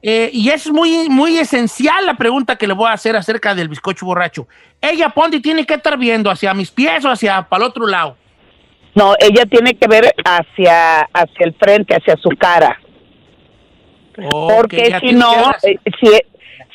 Eh, 0.01 0.29
y 0.31 0.49
es 0.49 0.71
muy, 0.71 1.09
muy 1.09 1.37
esencial 1.37 2.05
la 2.05 2.13
pregunta 2.13 2.55
que 2.55 2.67
le 2.67 2.73
voy 2.73 2.87
a 2.87 2.93
hacer 2.93 3.17
acerca 3.17 3.53
del 3.53 3.67
bizcocho 3.67 4.05
borracho. 4.05 4.47
Ella, 4.81 5.09
Pondi, 5.09 5.41
tiene 5.41 5.65
que 5.65 5.73
estar 5.73 5.97
viendo 5.97 6.31
hacia 6.31 6.53
mis 6.53 6.71
pies 6.71 7.03
o 7.03 7.09
hacia 7.09 7.41
para 7.43 7.65
el 7.65 7.69
otro 7.69 7.85
lado. 7.85 8.15
No, 8.95 9.13
ella 9.19 9.45
tiene 9.45 9.75
que 9.75 9.87
ver 9.87 10.13
hacia, 10.23 11.01
hacia 11.01 11.45
el 11.45 11.53
frente, 11.53 11.95
hacia 11.95 12.15
su 12.15 12.29
cara. 12.29 12.79
Porque 14.31 14.97
si 15.01 15.13
no, 15.13 15.51
eh, 15.63 15.77
si, 15.99 16.07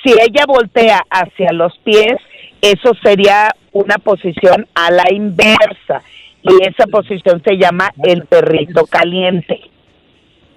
si 0.02 0.12
ella 0.12 0.44
voltea 0.46 1.02
hacia 1.10 1.52
los 1.52 1.76
pies, 1.78 2.16
eso 2.60 2.92
sería 3.02 3.50
una 3.74 3.98
posición 3.98 4.66
a 4.74 4.90
la 4.90 5.04
inversa. 5.12 6.02
Y 6.42 6.62
esa 6.66 6.86
posición 6.86 7.42
se 7.44 7.56
llama 7.56 7.90
el 8.02 8.24
perrito 8.26 8.86
caliente. 8.86 9.70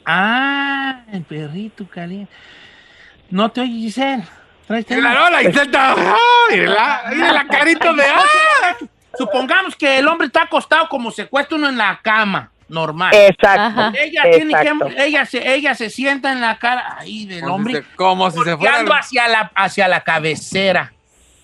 Ah, 0.06 1.01
el 1.12 1.23
perrito 1.23 1.86
caliente. 1.88 2.32
No 3.30 3.49
te 3.49 3.62
oyes, 3.62 3.75
Giselle. 3.95 4.23
No, 4.69 5.30
la. 5.30 5.39
¡Ah! 5.75 6.15
Mira, 6.51 7.01
mira 7.12 7.32
la 7.34 7.47
carita 7.47 7.93
de. 7.93 8.03
¡Ah! 8.03 8.75
Supongamos 9.17 9.75
que 9.75 9.97
el 9.99 10.08
hombre 10.08 10.27
está 10.27 10.43
acostado 10.43 10.88
como 10.89 11.10
se 11.12 11.27
cuesta 11.27 11.56
uno 11.56 11.69
en 11.69 11.77
la 11.77 11.99
cama, 12.03 12.51
normal. 12.67 13.13
Exacto. 13.15 13.97
Ella 13.99 14.23
tiene 14.32 14.51
exacto. 14.53 14.88
que, 14.89 15.06
ella 15.06 15.25
se, 15.25 15.53
ella 15.56 15.73
se 15.73 15.89
sienta 15.89 16.32
en 16.34 16.41
la 16.41 16.60
cara 16.60 16.97
ahí 16.99 17.25
del 17.25 17.41
Como 17.41 17.53
si 17.53 17.56
hombre, 17.56 17.73
se- 17.75 17.95
Como 17.95 18.30
si 18.32 18.39
se 18.43 18.58
fuera. 18.58 18.84
hacia 18.99 19.27
la, 19.27 19.51
hacia 19.56 19.88
la 19.88 20.01
cabecera. 20.01 20.93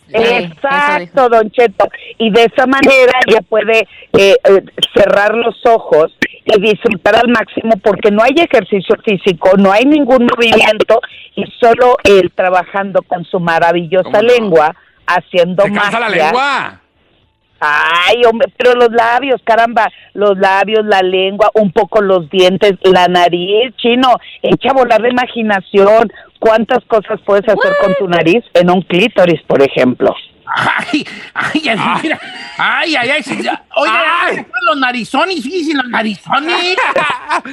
Exacto, 0.10 1.30
don 1.30 1.50
Cheto. 1.52 1.90
Y 2.18 2.32
de 2.32 2.44
esa 2.44 2.66
manera 2.68 3.14
ella 3.28 3.42
puede 3.42 3.88
eh, 4.14 4.36
eh, 4.44 4.64
cerrar 4.96 5.34
los 5.36 5.56
ojos 5.66 6.16
y 6.46 6.62
disfrutar 6.62 7.16
al 7.16 7.30
máximo 7.30 7.78
porque 7.82 8.12
no 8.12 8.22
hay 8.22 8.34
ejercicio 8.36 8.96
físico, 9.04 9.52
no 9.58 9.72
hay 9.72 9.86
ningún 9.86 10.26
movimiento 10.26 11.00
y 11.36 11.46
solo 11.60 11.98
él 12.04 12.32
trabajando 12.36 13.02
con 13.02 13.24
su 13.26 13.40
maravillosa 13.40 14.22
lengua 14.22 14.76
haciendo 15.08 15.64
cansa 15.64 16.00
la 16.00 16.10
lengua. 16.10 16.83
Ay, 17.66 18.26
hombre, 18.26 18.52
pero 18.58 18.74
los 18.74 18.92
labios, 18.92 19.42
caramba, 19.46 19.90
los 20.14 20.38
labios, 20.38 20.86
la 20.86 21.02
lengua, 21.02 21.50
un 21.54 21.72
poco 21.72 22.02
los 22.02 22.30
dientes, 22.30 22.74
la 22.84 23.08
nariz, 23.08 23.74
chino, 23.78 24.18
echa 24.42 24.72
a 24.72 24.74
volar 24.74 25.00
la 25.00 25.10
imaginación. 25.10 26.12
¿Cuántas 26.40 26.84
cosas 26.86 27.22
puedes 27.26 27.48
hacer 27.48 27.72
con 27.82 27.96
tu 27.96 28.08
nariz 28.10 28.44
en 28.54 28.70
un 28.70 28.82
clítoris, 28.82 29.42
por 29.44 29.62
ejemplo? 29.62 30.14
Ay, 30.46 31.08
ay, 31.34 31.70
ay, 31.70 31.80
mira. 32.04 32.20
Ay, 32.58 32.96
ay, 32.98 33.10
ay. 33.12 33.24
sí, 33.24 33.42
ya. 33.42 33.64
Oye, 33.78 33.92
Ay. 33.92 34.38
ay, 34.38 34.46
los 34.68 34.78
narizones, 34.78 35.42
fíjense, 35.42 35.74
los 35.74 35.88
narizones. 35.88 36.78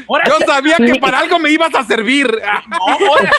Ahora 0.09 0.25
Yo 0.27 0.45
sabía 0.45 0.77
que 0.77 0.97
para 0.97 1.21
algo 1.21 1.39
me 1.39 1.51
ibas 1.51 1.73
a 1.73 1.85
servir. 1.85 2.27
No, 2.27 3.09
ahora 3.09 3.31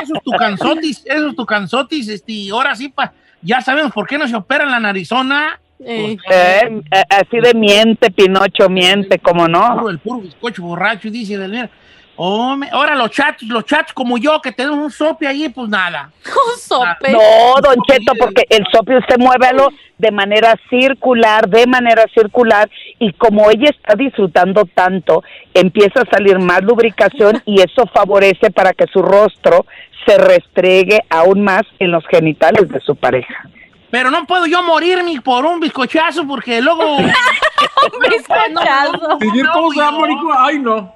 eso 0.00 0.14
es 0.14 0.22
tu 0.22 0.30
canzotis, 0.30 1.02
eso 1.04 1.28
es 1.28 1.36
tu 1.36 1.44
canzotis, 1.44 2.08
este, 2.08 2.50
ahora 2.52 2.76
sí, 2.76 2.88
pa, 2.88 3.12
ya 3.42 3.60
sabemos 3.60 3.92
por 3.92 4.06
qué 4.06 4.16
no 4.16 4.28
se 4.28 4.36
opera 4.36 4.64
la 4.64 4.78
narizona. 4.78 5.58
Eh, 5.84 6.16
Eh, 6.30 7.04
así 7.08 7.38
de 7.40 7.54
miente, 7.54 8.10
Pinocho, 8.10 8.68
miente, 8.68 9.18
¿cómo 9.18 9.48
no? 9.48 9.76
Puro, 9.76 9.90
el 9.90 9.98
puro 9.98 10.20
bizcocho 10.20 10.62
borracho, 10.62 11.10
dice 11.10 11.38
Delmira. 11.38 11.70
Hombre, 12.16 12.68
ahora 12.72 12.94
los 12.94 13.10
chatos, 13.10 13.48
los 13.48 13.64
chatos 13.64 13.94
como 13.94 14.18
yo, 14.18 14.38
que 14.40 14.52
tenemos 14.52 14.78
un 14.78 14.90
sope 14.90 15.26
ahí, 15.26 15.48
pues 15.48 15.68
nada. 15.68 16.10
un 16.24 16.60
sope. 16.60 17.10
No, 17.10 17.60
don 17.62 17.76
Cheto, 17.88 18.12
porque 18.18 18.44
el 18.50 18.64
sope 18.70 18.98
usted 18.98 19.16
muévelo 19.18 19.70
de 19.96 20.10
manera 20.10 20.54
circular, 20.68 21.48
de 21.48 21.66
manera 21.66 22.04
circular, 22.14 22.68
y 22.98 23.12
como 23.14 23.50
ella 23.50 23.70
está 23.70 23.94
disfrutando 23.94 24.66
tanto, 24.66 25.22
empieza 25.54 26.02
a 26.02 26.10
salir 26.10 26.38
más 26.38 26.62
lubricación 26.62 27.40
y 27.46 27.60
eso 27.60 27.86
favorece 27.94 28.50
para 28.50 28.72
que 28.72 28.86
su 28.92 29.00
rostro 29.00 29.64
se 30.06 30.18
restregue 30.18 31.00
aún 31.08 31.42
más 31.42 31.62
en 31.78 31.92
los 31.92 32.06
genitales 32.08 32.68
de 32.68 32.80
su 32.80 32.94
pareja. 32.94 33.48
Pero 33.92 34.10
no 34.10 34.24
puedo 34.26 34.46
yo 34.46 34.62
morirme 34.62 35.20
por 35.20 35.44
un 35.44 35.60
bizcochazo 35.60 36.26
porque 36.26 36.62
luego... 36.62 36.96
bizcochazo. 38.10 39.18
Seguir 39.20 39.44
a 39.46 39.90
morir. 39.90 40.16
Ay, 40.38 40.58
no. 40.60 40.94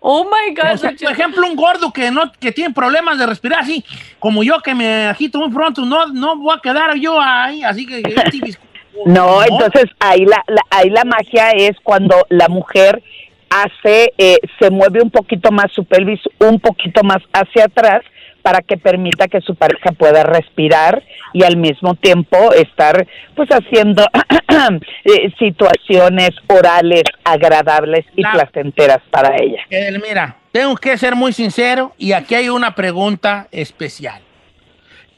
Oh 0.00 0.24
my 0.24 0.54
God. 0.54 0.72
O 0.72 0.76
sea, 0.78 0.90
Don 0.92 0.98
por 0.98 1.12
ejemplo, 1.12 1.46
un 1.46 1.56
gordo 1.56 1.92
que 1.92 2.10
no 2.10 2.32
que 2.40 2.52
tiene 2.52 2.72
problemas 2.72 3.18
de 3.18 3.26
respirar 3.26 3.60
así, 3.60 3.84
como 4.18 4.42
yo 4.42 4.60
que 4.60 4.74
me 4.74 5.08
agito 5.08 5.40
muy 5.40 5.50
pronto, 5.50 5.82
no, 5.82 6.06
no 6.06 6.38
voy 6.38 6.56
a 6.56 6.60
quedar 6.62 6.94
yo 6.94 7.20
ahí, 7.20 7.62
así 7.62 7.84
que... 7.84 7.98
este 7.98 8.58
No, 9.04 9.42
entonces 9.44 9.90
ahí 10.00 10.24
la, 10.24 10.42
la- 10.46 10.62
ahí 10.70 10.88
la 10.88 11.04
magia 11.04 11.50
es 11.50 11.76
cuando 11.82 12.16
la 12.30 12.48
mujer 12.48 13.02
hace, 13.50 14.14
eh, 14.16 14.38
se 14.58 14.70
mueve 14.70 15.02
un 15.02 15.10
poquito 15.10 15.50
más 15.52 15.70
su 15.72 15.84
pelvis, 15.84 16.20
un 16.40 16.58
poquito 16.60 17.02
más 17.02 17.18
hacia 17.34 17.66
atrás 17.66 18.00
para 18.48 18.62
que 18.62 18.78
permita 18.78 19.28
que 19.28 19.42
su 19.42 19.54
pareja 19.56 19.92
pueda 19.92 20.22
respirar 20.22 21.02
y 21.34 21.44
al 21.44 21.58
mismo 21.58 21.94
tiempo 21.96 22.50
estar 22.54 23.06
pues 23.36 23.50
haciendo 23.50 24.06
eh, 25.04 25.30
situaciones 25.38 26.30
orales 26.46 27.02
agradables 27.24 28.06
y 28.16 28.22
La- 28.22 28.32
placenteras 28.32 29.00
para 29.10 29.36
ella. 29.36 29.60
Mira, 30.02 30.36
tengo 30.50 30.74
que 30.76 30.96
ser 30.96 31.14
muy 31.14 31.34
sincero 31.34 31.92
y 31.98 32.12
aquí 32.12 32.34
hay 32.34 32.48
una 32.48 32.74
pregunta 32.74 33.48
especial. 33.50 34.22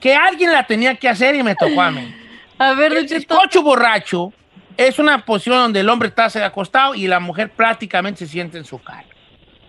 Que 0.01 0.17
alguien 0.17 0.51
la 0.53 0.67
tenía 0.67 0.97
que 0.97 1.09
hacer 1.09 1.37
y 1.37 1.45
me 1.45 1.55
tocó 1.55 1.83
a 1.83 1.93
mí. 1.93 2.13
A 2.59 2.75
ver, 2.75 2.93
El 2.95 3.07
bizcocho 3.07 3.63
borracho 3.63 4.33
es 4.77 4.99
una 4.99 5.25
posición 5.25 5.57
donde 5.59 5.81
el 5.81 5.89
hombre 5.89 6.09
está 6.09 6.27
acostado 6.45 6.97
y 6.97 7.07
la 7.07 7.21
mujer 7.21 7.51
prácticamente 7.51 8.19
se 8.21 8.27
siente 8.27 8.59
en 8.59 8.65
su 8.65 8.83
cara. 8.83 9.05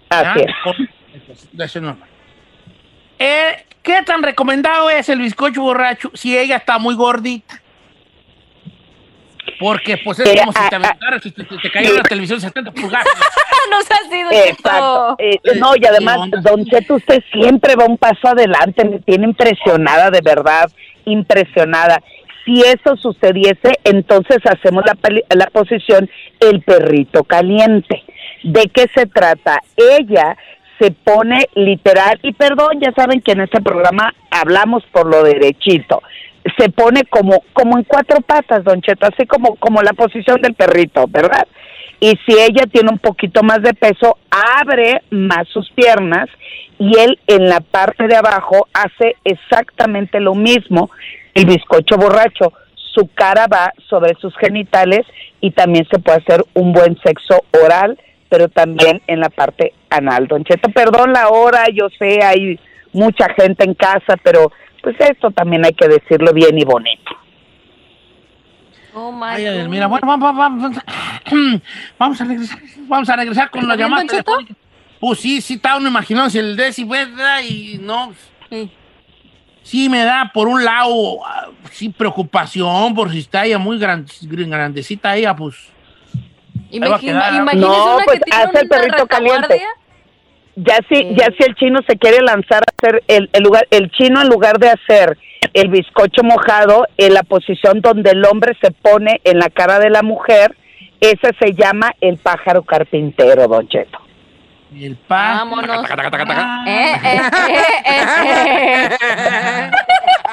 Así 0.10 0.39
es. 0.39 0.47
Con- 0.63 0.89
Eso 1.13 1.78
es 1.78 1.84
normal. 1.84 2.10
Eh, 3.24 3.66
¿Qué 3.84 4.02
tan 4.04 4.24
recomendado 4.24 4.90
es 4.90 5.08
el 5.10 5.20
bizcocho 5.20 5.62
borracho 5.62 6.10
si 6.16 6.36
ella 6.36 6.58
está 6.58 6.80
muy 6.80 6.96
gordita? 6.96 7.62
Porque 9.60 9.98
pues 9.98 10.20
es 10.20 10.28
Eh, 10.28 10.40
como 10.40 10.54
si 10.54 10.70
te 10.70 10.76
aventaras, 10.76 11.22
si 11.22 11.32
te, 11.32 11.44
te 11.44 11.70
cayera 11.70 11.94
una 11.94 12.04
televisión 12.04 12.40
de 12.40 12.48
70 12.48 12.72
pulgadas. 12.72 13.06
no 13.70 13.82
se 13.84 13.94
ha 13.94 14.10
sido 14.10 14.32
Exacto. 14.32 15.16
Eh, 15.20 15.40
no, 15.60 15.76
y 15.76 15.86
además. 15.86 16.32
Don 16.42 16.66
Cheto, 16.66 16.96
usted 16.96 17.24
siempre 17.32 17.76
va 17.76 17.86
un 17.86 18.00
paso 18.00 18.30
adelante, 18.30 18.86
me 18.86 19.00
tiene 19.00 19.26
impresionada, 19.26 20.10
de 20.10 20.22
verdad, 20.22 20.72
impresionada. 21.06 22.02
Si 22.44 22.62
eso 22.62 22.98
sucediese, 22.98 23.80
entonces 23.84 24.38
hacemos 24.46 24.84
la, 24.88 24.98
la 25.36 25.46
posición 25.48 26.10
el 26.40 26.62
perrito 26.64 27.24
caliente. 27.24 28.04
¿De 28.42 28.68
qué 28.70 28.90
se 28.96 29.06
trata? 29.06 29.60
Ella 29.78 30.36
se 30.82 30.91
pone 30.91 31.48
literal, 31.54 32.20
y 32.24 32.34
perdón, 32.34 32.80
ya 32.82 32.91
saben 32.94 33.22
que 33.22 33.34
en 33.34 33.41
este 33.41 33.62
programa 33.62 34.13
hablamos 34.32 34.84
por 34.91 35.06
lo 35.06 35.24
derechito. 35.24 36.02
se 36.58 36.70
pone 36.70 37.04
como, 37.06 37.44
como 37.54 37.78
en 37.78 37.84
cuatro 37.84 38.20
patas, 38.22 38.63
Don 38.63 38.82
Cheto, 38.82 39.06
así 39.06 39.28
como, 39.28 39.56
como 39.58 39.84
la 39.84 39.94
posición 39.94 40.41
del 40.41 40.56
perrito, 40.56 41.06
¿verdad? 41.08 41.48
Y 42.00 42.17
si 42.26 42.34
ella 42.34 42.65
tiene 42.65 42.89
un 42.89 42.98
poquito 42.98 43.44
más 43.44 43.62
de 43.62 43.76
peso, 43.76 44.17
abre 44.60 45.04
más 45.12 45.48
sus 45.50 45.70
piernas 45.72 46.28
y 46.80 46.98
él 46.98 47.20
en 47.28 47.48
la 47.48 47.60
parte 47.60 48.08
de 48.08 48.15
abajo 48.15 48.67
hace 48.74 49.17
exactamente 49.24 50.20
lo 50.20 50.34
mismo, 50.34 50.89
el 51.36 51.46
bizcocho 51.46 51.98
borracho. 51.98 52.54
Su 52.74 53.08
cara 53.13 53.46
va 53.46 53.72
sobre 53.88 54.15
sus 54.15 54.36
genitales 54.38 55.06
y 55.41 55.52
también 55.52 55.88
se 55.91 56.00
puede 56.00 56.17
hacer 56.17 56.44
un 56.56 56.74
buen 56.74 56.98
sexo 57.06 57.44
oral, 57.63 58.00
pero 58.32 58.48
también 58.48 59.02
en 59.08 59.20
la 59.20 59.30
parte 59.30 59.74
anal. 59.89 60.26
Don 60.28 60.44
Cheto, 60.46 60.70
perdón 60.72 61.12
la 61.12 61.28
hora, 61.28 61.65
yo 61.70 61.89
sé, 62.00 62.24
hay 62.24 62.58
mucha 62.94 63.28
gente 63.36 63.65
en 63.65 63.74
casa, 63.74 64.15
pero 64.24 64.52
pues 64.82 64.96
esto 65.00 65.32
también 65.32 65.65
hay 65.65 65.74
que 65.74 65.88
decirlo 65.89 66.32
bien 66.34 66.58
y 66.58 66.63
bonito. 66.63 67.12
Oh 68.94 69.12
my 69.12 69.24
Ay, 69.32 69.60
God. 69.63 69.67
mira, 69.70 69.88
bueno, 69.88 70.08
vamos, 70.08 70.36
vamos, 70.36 70.62
vamos, 70.62 71.62
vamos 72.00 72.22
a 72.22 72.26
regresar, 72.26 72.60
vamos 72.88 73.10
a 73.10 73.15
regresar 73.17 73.50
con 73.50 73.67
la 73.67 73.74
¿Está 73.74 73.84
llamada 73.84 74.02
Don 74.04 74.10
Cheto? 74.10 74.24
telefónica. 74.38 74.56
Pues 75.00 75.20
sí, 75.20 75.41
sí 75.41 75.54
estaba 75.56 75.78
uno 75.78 75.89
imaginándose 75.89 76.39
el 76.39 76.56
Desi, 76.56 76.84
¿verdad? 76.86 77.39
Y 77.48 77.80
no, 77.82 78.13
Sí. 78.50 78.72
sí 79.63 79.89
me 79.89 80.04
da 80.06 80.32
por 80.34 80.48
un 80.48 80.63
lado, 80.63 81.26
ah, 81.26 81.48
sí 81.72 81.89
preocupación 81.89 82.94
por 82.96 83.12
si 83.12 83.20
está 83.20 83.46
ella 83.46 83.58
muy 83.58 83.78
gran- 83.78 84.06
grandecita 84.22 85.15
ella, 85.17 85.36
pues. 85.36 85.56
Va 86.80 86.88
a 86.88 86.90
Imagi- 86.90 87.02
quedar- 87.02 87.34
imagínese 87.36 87.68
No, 87.68 87.96
una 87.96 88.06
pues, 88.06 88.20
que 88.20 88.24
tiene 88.26 88.44
hace 88.44 88.60
el 88.62 88.68
perrito 88.70 89.08
caliente. 89.08 89.62
Ya 90.56 90.78
si, 90.90 90.96
Sí. 90.96 91.16
ya 91.18 91.28
si 91.38 91.44
el 91.48 91.56
chino 91.56 91.80
se 91.88 91.98
quiere 91.98 92.22
lanzar 92.22 92.62
a 92.64 92.74
hacer 92.78 93.04
el, 93.08 93.30
el 93.32 93.44
lugar, 93.44 93.68
el 93.72 93.90
chino 93.92 94.22
en 94.22 94.28
lugar 94.28 94.58
de 94.60 94.70
hacer 94.70 95.18
el 95.54 95.70
bizcocho 95.70 96.24
mojado 96.24 96.86
en 96.98 97.14
la 97.14 97.24
posición 97.24 97.82
donde 97.82 98.12
el 98.12 98.24
hombre 98.26 98.56
se 98.62 98.72
pone 98.72 99.22
en 99.24 99.40
la 99.40 99.50
cara 99.50 99.80
de 99.80 99.90
la 99.90 100.02
mujer, 100.04 100.56
ese 101.00 101.32
se 101.40 101.54
llama 101.54 101.94
el 102.02 102.18
pájaro 102.18 102.64
carpintero, 102.64 103.48
Don 103.48 103.68
Cheto. 103.68 103.98
El 104.74 104.96
pa. 104.96 105.34
Vámonos. 105.40 105.82
Taca, 105.84 105.96
taca, 105.98 106.12
taca, 106.12 106.26
taca. 106.26 106.64
Eh, 106.66 107.00
eh, 107.04 107.22
eh, 107.50 107.74
eh, 107.86 108.90
eh. 109.02 109.72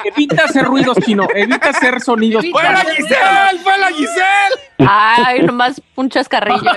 Evita 0.05 0.45
hacer 0.45 0.63
ruidos, 0.63 0.97
chino. 1.05 1.27
Evita 1.35 1.69
hacer 1.69 1.99
sonidos. 1.99 2.45
¡Fue 2.49 2.63
la 2.63 2.77
Giselle! 2.79 3.59
¡Fue 3.61 3.77
la 3.77 3.87
Giselle! 3.89 4.87
Ay, 4.87 5.41
nomás 5.41 5.81
un 5.95 6.09
chascarrillo. 6.09 6.71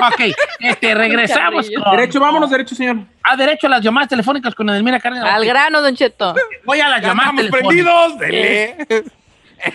ok, 0.00 0.20
este, 0.60 0.94
regresamos 0.94 1.68
con- 1.70 1.90
Derecho, 1.96 2.20
vámonos, 2.20 2.48
derecho, 2.50 2.74
señor. 2.74 2.96
A 3.22 3.36
derecho 3.36 3.66
a 3.66 3.70
las 3.70 3.82
llamadas 3.82 4.08
telefónicas 4.08 4.54
con 4.54 4.70
Edelmira 4.70 4.98
Cárdenas. 5.00 5.28
Al 5.30 5.44
grano, 5.44 5.82
Don 5.82 5.94
Cheto. 5.94 6.34
Voy 6.64 6.80
a 6.80 6.88
las 6.88 7.02
¡Ya 7.02 7.08
llamadas 7.08 7.34
estamos 7.34 7.50
telefónicas. 7.50 8.16
prendidos! 8.16 8.18
¡Dele! 8.18 8.76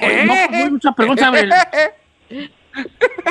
Oye, 0.01 0.25
No, 0.25 0.33
pues, 0.33 0.49
no 0.49 0.57
hay 0.57 0.71
muchas 0.71 0.95
preguntas. 0.95 1.31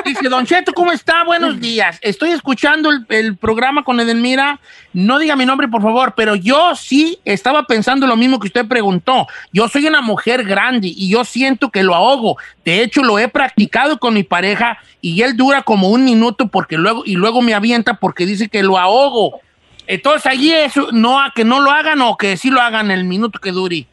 Dice, 0.05 0.28
Don 0.28 0.46
Cheto, 0.46 0.72
¿cómo 0.72 0.92
está? 0.92 1.24
Buenos 1.24 1.61
días. 1.61 1.98
Estoy 2.02 2.31
escuchando 2.31 2.90
el, 2.90 3.07
el 3.09 3.37
programa 3.37 3.85
con 3.85 4.00
Edelmira. 4.00 4.61
No 4.92 5.18
diga 5.18 5.37
mi 5.37 5.46
nombre, 5.46 5.68
por 5.68 5.83
favor, 5.83 6.14
pero 6.16 6.35
yo 6.35 6.74
sí 6.74 7.18
estaba 7.24 7.64
pensando 7.64 8.07
lo 8.07 8.16
mismo 8.16 8.40
que 8.40 8.48
usted 8.48 8.66
preguntó. 8.66 9.26
Yo 9.52 9.68
soy 9.68 9.87
una 9.87 10.00
mujer 10.00 10.44
grande 10.44 10.88
y 10.88 11.09
yo 11.09 11.24
siento 11.24 11.70
que 11.70 11.83
lo 11.83 11.94
ahogo. 11.94 12.37
De 12.64 12.83
hecho, 12.83 13.02
lo 13.02 13.18
he 13.18 13.28
practicado 13.28 13.98
con 13.98 14.14
mi 14.14 14.22
pareja 14.22 14.78
y 15.00 15.22
él 15.22 15.37
dura 15.37 15.62
como 15.62 15.90
un 15.90 16.05
minuto 16.05 16.48
porque 16.48 16.76
luego 16.76 17.02
y 17.05 17.14
luego 17.14 17.42
me 17.42 17.55
avienta 17.55 17.94
porque 17.94 18.26
dice 18.26 18.48
que 18.48 18.62
lo 18.62 18.78
ahogo. 18.78 19.40
Entonces 19.87 20.26
allí 20.26 20.52
eso, 20.52 20.88
no 20.92 21.20
a 21.20 21.33
que 21.35 21.44
no 21.44 21.61
lo 21.61 21.70
hagan 21.70 22.00
o 22.02 22.16
que 22.16 22.37
sí 22.37 22.50
lo 22.50 22.61
hagan 22.61 22.90
el 22.90 23.05
minuto 23.05 23.38
que 23.38 23.52
dure. 23.52 23.87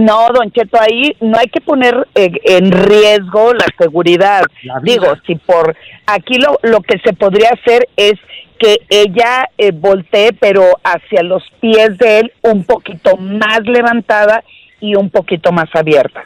No, 0.00 0.28
don 0.34 0.50
Cheto, 0.50 0.78
ahí 0.80 1.16
no 1.20 1.38
hay 1.38 1.46
que 1.46 1.60
poner 1.60 2.08
eh, 2.14 2.32
en 2.44 2.72
riesgo 2.72 3.54
la 3.54 3.66
seguridad. 3.78 4.42
La. 4.62 4.80
Digo, 4.82 5.14
si 5.26 5.36
por 5.36 5.76
aquí 6.06 6.38
lo, 6.38 6.58
lo 6.62 6.80
que 6.80 6.98
se 6.98 7.12
podría 7.12 7.50
hacer 7.50 7.88
es 7.96 8.14
que 8.58 8.78
ella 8.88 9.48
eh, 9.58 9.72
voltee, 9.72 10.32
pero 10.32 10.78
hacia 10.84 11.22
los 11.22 11.42
pies 11.60 11.98
de 11.98 12.20
él, 12.20 12.32
un 12.42 12.64
poquito 12.64 13.16
más 13.16 13.60
levantada 13.64 14.44
y 14.80 14.94
un 14.94 15.10
poquito 15.10 15.52
más 15.52 15.68
abierta. 15.74 16.24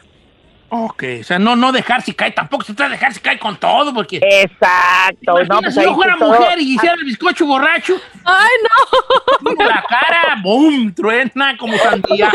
Ok, 0.84 1.04
o 1.20 1.24
sea, 1.24 1.38
no, 1.38 1.56
no 1.56 1.72
dejar 1.72 2.02
si 2.02 2.12
cae, 2.12 2.32
tampoco 2.32 2.64
se 2.64 2.74
trata 2.74 2.90
de 2.90 2.96
dejar 2.96 3.14
si 3.14 3.20
cae 3.20 3.38
con 3.38 3.56
todo, 3.56 3.94
porque 3.94 4.20
Exacto. 4.22 5.42
No, 5.48 5.60
pues 5.60 5.74
si 5.74 5.82
yo 5.82 5.94
fuera 5.94 6.16
todo- 6.18 6.34
mujer 6.38 6.58
y 6.60 6.74
hiciera 6.74 6.94
el 6.96 7.04
bizcocho 7.04 7.46
borracho, 7.46 7.94
Ay, 8.24 8.50
no. 8.62 9.52
la 9.64 9.84
cara, 9.88 10.36
boom, 10.42 10.92
truena 10.94 11.56
como 11.56 11.76
sandía. 11.78 12.30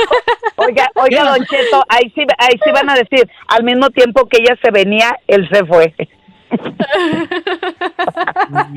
Oiga, 0.55 0.89
oiga, 0.95 1.23
don 1.23 1.45
Cheto, 1.45 1.83
ahí 1.89 2.11
sí, 2.15 2.23
ahí 2.37 2.59
sí 2.63 2.71
van 2.71 2.89
a 2.89 2.95
decir, 2.95 3.29
al 3.47 3.63
mismo 3.63 3.89
tiempo 3.89 4.27
que 4.27 4.37
ella 4.41 4.55
se 4.63 4.71
venía, 4.71 5.15
él 5.27 5.47
se 5.51 5.65
fue. 5.65 5.93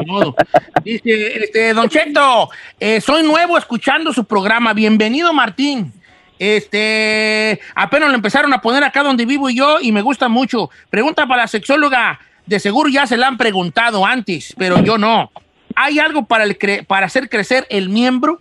Modo. 0.06 0.36
Dice, 0.84 1.44
este, 1.44 1.74
Don 1.74 1.88
Cheto, 1.88 2.48
eh, 2.78 3.00
soy 3.00 3.22
nuevo 3.22 3.58
escuchando 3.58 4.12
su 4.12 4.24
programa. 4.24 4.72
Bienvenido, 4.74 5.32
Martín. 5.32 5.92
Este, 6.38 7.60
apenas 7.74 8.08
lo 8.10 8.14
empezaron 8.14 8.52
a 8.52 8.60
poner 8.60 8.82
acá 8.84 9.02
donde 9.02 9.24
vivo 9.26 9.50
yo 9.50 9.78
y 9.80 9.92
me 9.92 10.02
gusta 10.02 10.28
mucho. 10.28 10.70
Pregunta 10.90 11.26
para 11.26 11.42
la 11.42 11.48
sexóloga. 11.48 12.20
De 12.46 12.60
seguro 12.60 12.90
ya 12.90 13.06
se 13.06 13.16
la 13.16 13.28
han 13.28 13.38
preguntado 13.38 14.04
antes, 14.04 14.54
pero 14.58 14.78
yo 14.82 14.98
no. 14.98 15.30
¿Hay 15.76 15.98
algo 15.98 16.26
para, 16.26 16.44
el 16.44 16.58
cre- 16.58 16.84
para 16.86 17.06
hacer 17.06 17.28
crecer 17.30 17.66
el 17.70 17.88
miembro? 17.88 18.38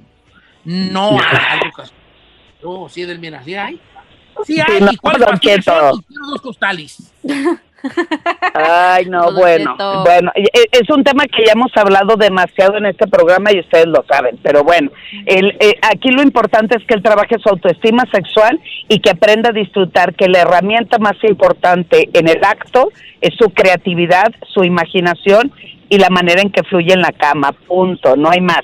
No 0.66 1.12
hay 1.20 1.38
algo 1.52 1.72
que- 1.76 2.66
Oh, 2.66 2.88
sí, 2.90 3.04
del 3.04 3.20
sí 3.44 3.56
hay. 3.56 3.80
Sí 4.46 4.60
hay. 4.60 4.80
no, 4.82 4.92
¿Y 4.92 4.98
son? 5.64 6.00
Y 6.00 6.04
quiero 6.04 6.26
dos 6.28 6.42
costales. 6.42 7.14
Ay, 8.54 9.06
no, 9.08 9.24
Don 9.24 9.36
bueno, 9.36 9.72
Cheto. 9.74 10.04
bueno, 10.04 10.32
e- 10.36 10.50
es 10.72 10.90
un 10.90 11.04
tema 11.04 11.24
que 11.26 11.46
ya 11.46 11.54
hemos 11.54 11.72
hablado 11.76 12.16
demasiado 12.16 12.78
en 12.78 12.86
este 12.86 13.08
programa 13.08 13.52
y 13.52 13.60
ustedes 13.60 13.88
lo 13.88 14.04
saben, 14.10 14.38
pero 14.44 14.64
bueno, 14.64 14.90
el, 15.26 15.56
eh, 15.60 15.74
aquí 15.82 16.10
lo 16.12 16.22
importante 16.22 16.78
es 16.78 16.86
que 16.86 16.94
él 16.94 17.04
trabaje 17.04 17.36
su 17.42 17.50
autoestima 17.50 18.04
sexual 18.14 18.60
y 18.88 19.00
que 19.00 19.10
aprenda 19.12 19.50
a 19.50 19.54
disfrutar 19.54 20.14
que 20.16 20.28
la 20.30 20.40
herramienta 20.42 20.98
más 21.00 21.16
importante 21.24 22.10
en 22.14 22.28
el 22.28 22.44
acto 22.44 22.92
es 23.22 23.34
su 23.38 23.50
creatividad, 23.50 24.32
su 24.54 24.64
imaginación 24.64 25.52
y 25.90 25.98
la 25.98 26.10
manera 26.10 26.42
en 26.42 26.52
que 26.52 26.64
fluye 26.64 26.94
en 26.94 27.02
la 27.02 27.12
cama, 27.12 27.52
punto, 27.52 28.16
no 28.16 28.30
hay 28.30 28.42
más. 28.42 28.62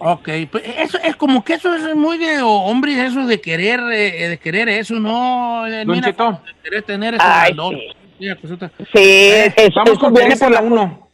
Ok, 0.00 0.28
pues 0.52 0.62
eso 0.78 0.96
es 1.02 1.16
como 1.16 1.42
que 1.42 1.54
eso 1.54 1.74
es 1.74 1.94
muy 1.96 2.18
de 2.18 2.40
hombres, 2.40 2.96
eso 2.98 3.26
de 3.26 3.40
querer, 3.40 3.80
eh, 3.92 4.28
de 4.28 4.38
querer 4.38 4.68
eso, 4.68 4.94
¿no? 4.94 5.66
Eh, 5.66 5.84
Cheto. 6.04 6.40
de 6.46 6.52
querer 6.62 6.82
tener 6.84 7.14
ese 7.14 7.22
Ay, 7.26 7.50
valor. 7.50 7.74
sí. 7.74 7.88
Mira, 8.18 8.36
pues, 8.40 8.52
otra- 8.52 8.70
Sí, 8.92 9.30
eso, 9.56 9.72
Vamos 9.76 9.98
con 9.98 10.12
viene 10.12 10.28
Teresa 10.30 10.46
por 10.46 10.54
la 10.54 10.60
la 10.60 10.66
uno. 10.66 11.08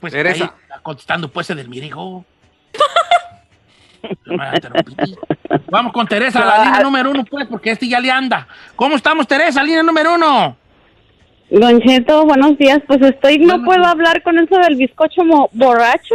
pues 0.00 0.12
Teresa. 0.12 0.44
ahí 0.44 0.50
está 0.62 0.78
contestando 0.80 1.28
pues 1.30 1.48
del 1.48 1.68
mirigo. 1.68 2.24
Vamos 5.70 5.92
con 5.92 6.06
Teresa, 6.06 6.44
la 6.44 6.64
línea 6.64 6.80
número 6.80 7.10
uno, 7.10 7.24
pues, 7.24 7.46
porque 7.48 7.70
este 7.72 7.88
ya 7.88 8.00
le 8.00 8.10
anda. 8.10 8.46
¿Cómo 8.76 8.96
estamos, 8.96 9.26
Teresa? 9.26 9.62
Línea 9.62 9.82
número 9.82 10.14
uno. 10.14 10.56
Don 11.50 11.80
Cheto, 11.82 12.24
buenos 12.24 12.56
días. 12.58 12.80
Pues 12.86 13.00
estoy, 13.02 13.38
no 13.38 13.62
puedo 13.62 13.84
hablar 13.84 14.22
con 14.22 14.38
eso 14.38 14.56
del 14.58 14.76
bizcocho 14.76 15.24
mo- 15.24 15.48
borracho. 15.52 16.14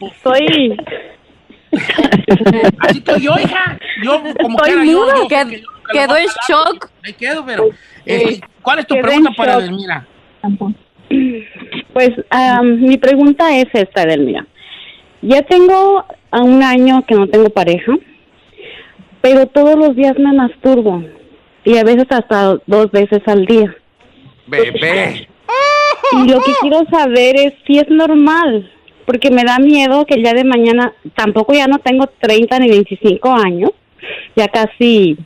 Estoy, 0.00 0.76
Así 2.80 3.00
que 3.00 3.20
yo, 3.20 3.34
hija, 3.38 3.78
yo 4.02 4.20
como 4.40 4.58
Estoy 4.58 4.72
quiera, 4.72 4.84
yo, 4.84 4.98
muda, 5.00 5.14
yo- 5.16 5.22
yo 5.22 5.28
quedó 5.92 6.16
en 6.16 6.26
shock. 6.48 6.90
Me 7.02 7.12
quedo, 7.12 7.44
pero, 7.44 7.68
este, 8.04 8.40
¿cuál 8.62 8.78
es 8.80 8.86
tu 8.86 9.00
pregunta 9.00 9.30
para 9.36 9.54
shock. 9.54 9.62
Edelmira? 9.62 10.06
pues, 11.92 12.10
am, 12.30 12.80
mi 12.80 12.96
pregunta 12.98 13.56
es 13.56 13.66
esta, 13.72 14.02
Edelmira. 14.02 14.46
Ya 15.22 15.42
tengo 15.42 16.04
a 16.30 16.40
un 16.40 16.62
año 16.62 17.04
que 17.06 17.14
no 17.14 17.28
tengo 17.28 17.50
pareja, 17.50 17.92
pero 19.20 19.46
todos 19.46 19.76
los 19.76 19.94
días 19.94 20.18
me 20.18 20.32
masturbo 20.32 21.04
y 21.64 21.76
a 21.76 21.84
veces 21.84 22.06
hasta 22.08 22.56
dos 22.66 22.90
veces 22.90 23.20
al 23.26 23.44
día. 23.44 23.74
Bebé. 24.46 25.28
Y 26.12 26.28
lo 26.28 26.40
que 26.40 26.52
quiero 26.60 26.84
saber 26.90 27.36
es 27.36 27.52
si 27.66 27.78
es 27.78 27.88
normal, 27.88 28.70
porque 29.06 29.30
me 29.30 29.44
da 29.44 29.58
miedo 29.58 30.04
que 30.06 30.14
el 30.14 30.22
día 30.22 30.34
de 30.34 30.44
mañana, 30.44 30.92
tampoco 31.14 31.52
ya 31.52 31.66
no 31.66 31.78
tengo 31.78 32.06
30 32.06 32.58
ni 32.58 32.68
25 32.68 33.30
años, 33.30 33.70
ya 34.34 34.48
casi 34.48 35.16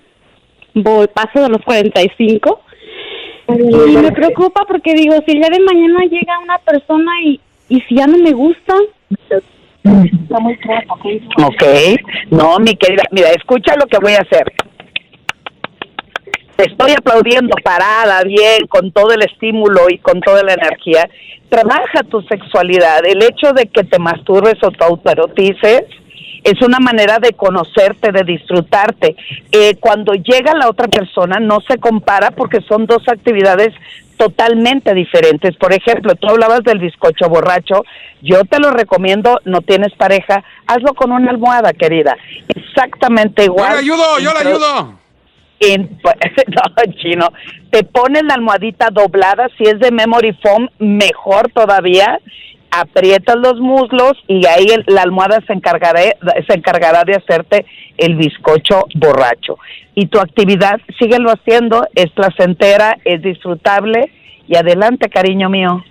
voy, 0.74 1.06
paso 1.08 1.40
de 1.42 1.48
los 1.48 1.62
45. 1.62 2.60
Y 3.48 3.96
me 3.96 4.12
preocupa 4.12 4.64
porque 4.66 4.94
digo, 4.94 5.14
si 5.26 5.32
el 5.32 5.40
día 5.40 5.50
de 5.50 5.60
mañana 5.60 6.00
llega 6.10 6.38
una 6.42 6.58
persona 6.58 7.12
y, 7.22 7.40
y 7.68 7.80
si 7.82 7.96
ya 7.96 8.06
no 8.06 8.18
me 8.18 8.32
gusta, 8.32 8.74
Ok, 11.46 11.62
no, 12.30 12.58
mi 12.58 12.74
querida, 12.74 13.02
mira, 13.10 13.28
escucha 13.30 13.74
lo 13.76 13.86
que 13.86 13.98
voy 13.98 14.14
a 14.14 14.20
hacer. 14.20 14.50
Te 16.56 16.64
estoy 16.70 16.92
aplaudiendo 16.92 17.54
parada, 17.62 18.22
bien, 18.22 18.66
con 18.68 18.92
todo 18.92 19.12
el 19.12 19.22
estímulo 19.22 19.90
y 19.90 19.98
con 19.98 20.20
toda 20.20 20.42
la 20.42 20.54
energía. 20.54 21.08
Trabaja 21.48 22.02
tu 22.08 22.22
sexualidad. 22.22 23.04
El 23.04 23.22
hecho 23.22 23.52
de 23.52 23.66
que 23.66 23.84
te 23.84 23.98
masturbes 23.98 24.54
o 24.62 24.70
te 24.70 24.84
autoerotices 24.84 25.82
es 26.44 26.60
una 26.62 26.78
manera 26.78 27.18
de 27.18 27.32
conocerte, 27.32 28.12
de 28.12 28.22
disfrutarte. 28.22 29.16
Eh, 29.50 29.76
cuando 29.80 30.12
llega 30.12 30.54
la 30.54 30.68
otra 30.68 30.86
persona 30.88 31.40
no 31.40 31.60
se 31.62 31.78
compara 31.78 32.30
porque 32.30 32.60
son 32.60 32.86
dos 32.86 33.02
actividades 33.08 33.74
totalmente 34.16 34.94
diferentes. 34.94 35.56
Por 35.56 35.72
ejemplo, 35.72 36.14
tú 36.14 36.28
hablabas 36.28 36.62
del 36.62 36.78
bizcocho 36.78 37.28
borracho, 37.28 37.82
yo 38.22 38.44
te 38.44 38.60
lo 38.60 38.70
recomiendo, 38.70 39.40
no 39.44 39.60
tienes 39.62 39.92
pareja, 39.94 40.44
hazlo 40.66 40.94
con 40.94 41.10
una 41.10 41.30
almohada, 41.30 41.72
querida. 41.72 42.16
Exactamente 42.48 43.42
Yo 43.46 43.52
igual. 43.52 43.72
le 43.72 43.78
ayudo, 43.80 44.18
yo 44.20 44.30
le 44.32 44.48
ayudo. 44.48 44.94
en- 45.60 45.98
no, 46.48 46.92
chino, 47.02 47.28
te 47.70 47.82
pones 47.84 48.22
la 48.24 48.34
almohadita 48.34 48.90
doblada, 48.90 49.48
si 49.58 49.64
es 49.64 49.78
de 49.80 49.90
memory 49.90 50.32
foam, 50.42 50.68
mejor 50.78 51.50
todavía, 51.52 52.20
aprietas 52.80 53.36
los 53.36 53.60
muslos 53.60 54.12
y 54.28 54.46
ahí 54.46 54.66
el- 54.66 54.84
la 54.88 55.02
almohada 55.02 55.40
se 55.46 55.52
encargará, 55.52 56.00
se 56.46 56.54
encargará 56.54 57.04
de 57.04 57.14
hacerte 57.16 57.66
el 57.96 58.16
bizcocho 58.16 58.84
borracho. 58.94 59.58
Y 59.94 60.06
tu 60.06 60.18
actividad, 60.18 60.80
síguelo 60.98 61.30
haciendo, 61.30 61.86
es 61.94 62.10
placentera, 62.10 62.98
es 63.04 63.22
disfrutable 63.22 64.10
y 64.48 64.56
adelante, 64.56 65.08
cariño 65.08 65.48
mío. 65.48 65.84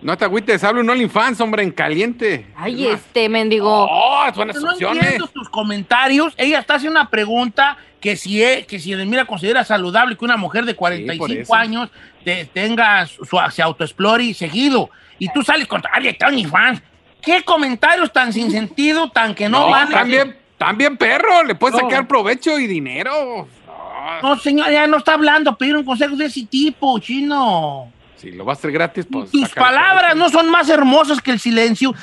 No 0.00 0.16
te 0.16 0.24
agüites, 0.24 0.62
habla 0.62 0.80
un 0.82 0.90
OnlyFans, 0.90 1.40
hombre, 1.40 1.64
en 1.64 1.72
caliente. 1.72 2.46
Ay, 2.54 2.86
este 2.86 3.28
mendigo. 3.28 3.86
Oh, 3.90 4.24
buenas 4.36 4.56
No 4.62 4.70
opciones. 4.70 5.02
entiendo 5.02 5.26
tus 5.26 5.48
comentarios. 5.48 6.34
Ella 6.36 6.60
está 6.60 6.74
haciendo 6.76 7.00
una 7.00 7.10
pregunta 7.10 7.76
que 8.00 8.14
si, 8.14 8.40
es, 8.40 8.64
que 8.66 8.78
si 8.78 8.92
Edelmira 8.92 9.24
considera 9.24 9.64
saludable 9.64 10.16
que 10.16 10.24
una 10.24 10.36
mujer 10.36 10.64
de 10.66 10.74
por 10.74 10.90
45 10.90 11.26
eso. 11.42 11.52
años 11.54 11.90
te- 12.24 12.44
tenga 12.44 13.04
su, 13.06 13.24
su- 13.24 13.38
se 13.50 13.60
autoexplore 13.60 14.32
seguido. 14.34 14.88
Y 15.18 15.28
tú 15.32 15.42
sales 15.42 15.66
con 15.66 15.82
ay, 15.92 16.08
está 16.08 16.28
OnlyFans. 16.28 16.82
¿Qué 17.20 17.42
comentarios 17.42 18.12
tan 18.12 18.32
sin 18.32 18.50
sentido, 18.50 19.10
tan 19.10 19.34
que 19.34 19.48
no, 19.48 19.60
No, 19.66 19.70
van? 19.70 19.90
también, 19.90 20.36
también 20.56 20.96
perro, 20.96 21.42
le 21.44 21.54
puedes 21.56 21.80
No. 21.80 21.88
sacar 21.88 22.06
provecho 22.06 22.58
y 22.58 22.66
dinero. 22.66 23.48
No, 23.66 24.22
No, 24.22 24.38
señor, 24.38 24.70
ya 24.70 24.86
no 24.86 24.98
está 24.98 25.14
hablando, 25.14 25.56
pedir 25.56 25.76
un 25.76 25.84
consejo 25.84 26.14
de 26.16 26.26
ese 26.26 26.46
tipo, 26.46 26.98
chino. 27.00 27.92
si 28.16 28.30
lo 28.32 28.44
vas 28.44 28.58
a 28.58 28.60
hacer 28.60 28.72
gratis, 28.72 29.06
pues. 29.10 29.30
Tus 29.30 29.48
palabras 29.50 30.16
no 30.16 30.28
son 30.28 30.48
más 30.50 30.68
hermosas 30.68 31.20
que 31.20 31.30
el 31.32 31.38
silencio. 31.40 31.94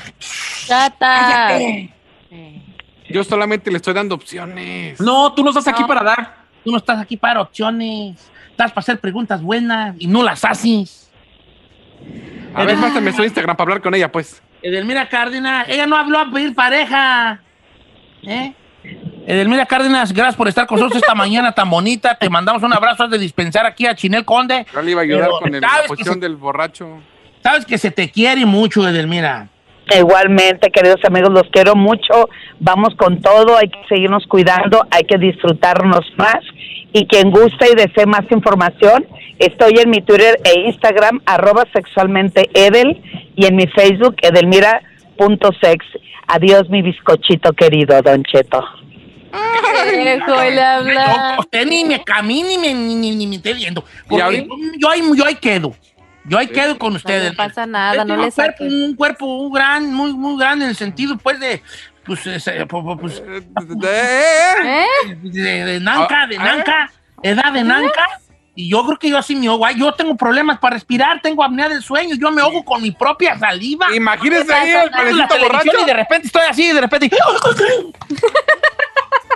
Chata. 0.68 1.58
Yo 3.10 3.24
solamente 3.24 3.70
le 3.72 3.78
estoy 3.78 3.94
dando 3.94 4.16
opciones. 4.16 5.00
No, 5.00 5.34
tú 5.34 5.44
no 5.44 5.50
estás 5.50 5.68
aquí 5.68 5.84
para 5.84 6.04
dar. 6.04 6.36
Tú 6.64 6.72
no 6.72 6.78
estás 6.78 7.00
aquí 7.00 7.18
para 7.18 7.42
opciones. 7.42 8.32
Estás 8.52 8.72
para 8.72 8.80
hacer 8.80 9.00
preguntas 9.00 9.42
buenas 9.42 9.96
y 10.00 10.08
no 10.08 10.24
las 10.24 10.44
haces. 10.46 11.12
A 12.56 12.64
ver, 12.64 12.76
pásame 12.78 13.12
su 13.12 13.24
Instagram 13.24 13.56
para 13.56 13.66
hablar 13.66 13.82
con 13.82 13.94
ella, 13.96 14.12
pues. 14.12 14.42
Edelmira 14.62 15.08
Cárdenas, 15.10 15.68
ella 15.70 15.86
no 15.86 15.96
habló 15.98 16.20
a 16.20 16.32
pedir 16.32 16.56
pareja. 16.56 17.40
¿Eh? 18.24 18.54
Edelmira 19.28 19.66
Cárdenas, 19.66 20.14
gracias 20.14 20.36
por 20.36 20.48
estar 20.48 20.66
con 20.68 20.80
nosotros 20.80 21.02
esta 21.02 21.16
mañana 21.16 21.52
tan 21.52 21.70
bonita. 21.70 22.16
Te 22.16 22.30
mandamos 22.30 22.64
un 22.64 22.74
abrazo 22.74 23.04
has 23.04 23.10
de 23.12 23.18
dispensar 23.18 23.66
aquí 23.66 23.86
a 23.86 23.96
Chinel 23.96 24.24
Conde. 24.26 24.66
Yo 24.74 24.82
le 24.82 24.92
iba 24.92 25.02
a 25.02 25.04
ayudar 25.04 25.24
Pero, 25.26 25.40
con 25.40 25.56
el- 25.56 25.62
la 25.62 25.68
¿sabes 25.70 25.82
que 25.84 25.88
posición 25.90 26.14
se- 26.16 26.20
del 26.22 26.36
borracho. 26.36 26.88
Sabes 27.44 27.66
que 27.66 27.78
se 27.78 27.92
te 27.92 28.10
quiere 28.10 28.46
mucho, 28.46 28.88
Edelmira. 28.88 29.50
Igualmente, 29.96 30.72
queridos 30.72 31.00
amigos, 31.08 31.30
los 31.32 31.44
quiero 31.52 31.76
mucho. 31.76 32.30
Vamos 32.60 32.96
con 32.96 33.22
todo, 33.22 33.56
hay 33.58 33.70
que 33.70 33.78
seguirnos 33.88 34.26
cuidando, 34.28 34.84
hay 34.90 35.04
que 35.04 35.18
disfrutarnos 35.20 36.02
más. 36.18 36.38
Y 36.98 37.08
quien 37.08 37.30
guste 37.30 37.72
y 37.74 37.76
desee 37.76 38.06
más 38.06 38.22
información, 38.32 39.06
estoy 39.38 39.80
en 39.80 39.90
mi 39.90 40.02
Twitter 40.02 40.40
e 40.46 40.62
Instagram, 40.62 41.20
arroba 41.26 41.66
sexualmente 41.74 42.50
Edel, 42.54 43.02
y 43.36 43.46
en 43.46 43.58
mi 43.58 43.68
Facebook, 43.68 44.16
edelmira.sex. 44.22 45.86
Adiós, 46.28 46.70
mi 46.70 46.82
bizcochito 46.82 47.52
querido, 47.52 48.02
Don 48.02 48.24
Cheto. 48.24 48.64
No, 50.96 51.40
usted 51.40 51.66
ni 51.68 51.84
me 51.84 52.02
camine 52.02 52.48
ni 52.48 52.58
me, 52.58 52.74
ni, 52.74 52.96
ni- 52.96 53.16
ni 53.16 53.28
me 53.28 53.36
esté 53.36 53.54
viendo. 53.54 53.84
Porque 54.08 54.48
yo, 54.80 54.90
ahí, 54.90 55.02
yo 55.18 55.26
ahí 55.26 55.36
quedo. 55.36 55.76
Yo 56.28 56.38
ahí 56.38 56.48
quedo 56.48 56.78
con 56.80 56.94
No 56.94 56.98
ustedes. 56.98 57.32
le 57.32 57.36
pasa 57.36 57.66
nada, 57.66 58.06
no 58.06 58.16
Tiene 58.16 58.22
le 58.22 58.28
un 58.28 58.32
cuerpo, 58.32 58.64
un 58.64 58.96
cuerpo 58.96 59.26
un 59.26 59.52
gran, 59.54 59.94
muy, 59.94 60.14
muy 60.14 60.40
grande 60.40 60.64
en 60.64 60.70
el 60.70 60.78
sentido, 60.78 61.18
pues, 61.18 61.40
de. 61.42 61.62
Pues, 62.06 62.26
ese, 62.28 62.66
pues, 62.66 62.84
pues, 63.00 63.24
Eh, 63.26 63.44
¿Eh? 64.64 64.86
de, 65.24 65.66
de 65.66 65.80
nanca, 65.80 66.28
de 66.28 66.38
Ah, 66.38 66.44
nanca, 66.44 66.92
edad 67.24 67.52
de 67.52 67.64
nanca. 67.64 68.06
Y 68.58 68.70
yo 68.70 68.86
creo 68.86 68.98
que 68.98 69.10
yo 69.10 69.18
así 69.18 69.36
me 69.36 69.48
ahogo. 69.48 69.70
Yo 69.72 69.92
tengo 69.94 70.16
problemas 70.16 70.60
para 70.60 70.76
respirar, 70.76 71.22
tengo 71.22 71.44
apnea 71.44 71.68
del 71.68 71.82
sueño. 71.82 72.16
Yo 72.16 72.32
me 72.32 72.42
ahogo 72.42 72.64
con 72.64 72.82
mi 72.82 72.92
propia 72.92 73.38
saliva. 73.38 73.94
Imagínese 73.94 74.46
¿Qué 74.48 74.54
ahí 74.54 74.70
el 74.70 74.90
borracho. 75.42 75.72
y 75.82 75.86
de 75.86 75.94
repente 75.94 76.28
estoy 76.28 76.44
así, 76.50 76.70
y 76.70 76.74
de 76.74 76.82
repente. 76.82 77.10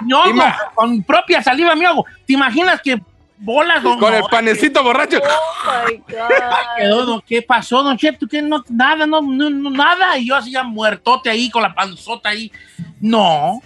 Me 0.06 0.14
ahogo 0.16 0.30
Ima- 0.30 0.58
con 0.76 0.92
mi 0.92 1.02
propia 1.02 1.44
saliva, 1.44 1.76
me 1.76 1.86
ahogo. 1.86 2.06
¿Te 2.26 2.32
imaginas 2.34 2.80
que 2.82 3.02
bolas 3.40 3.82
don 3.82 4.00
Con 4.00 4.14
el 4.14 4.24
panecito 4.30 4.84
borracho. 4.84 5.20
Oh 5.20 5.88
my 5.88 5.98
God. 7.18 7.24
¿Qué 7.26 7.42
pasó, 7.42 7.82
don 7.84 7.98
Cheto? 7.98 8.28
¿Qué? 8.28 8.42
No, 8.42 8.64
nada, 8.70 9.08
no, 9.08 9.22
no, 9.22 9.50
no, 9.50 9.70
nada. 9.70 10.18
Y 10.18 10.28
yo 10.28 10.36
así 10.36 10.52
ya 10.52 10.64
muertote 10.64 11.30
ahí 11.30 11.50
con 11.50 11.64
la 11.64 11.74
panzota 11.74 12.30
ahí. 12.30 12.52
No, 13.00 13.62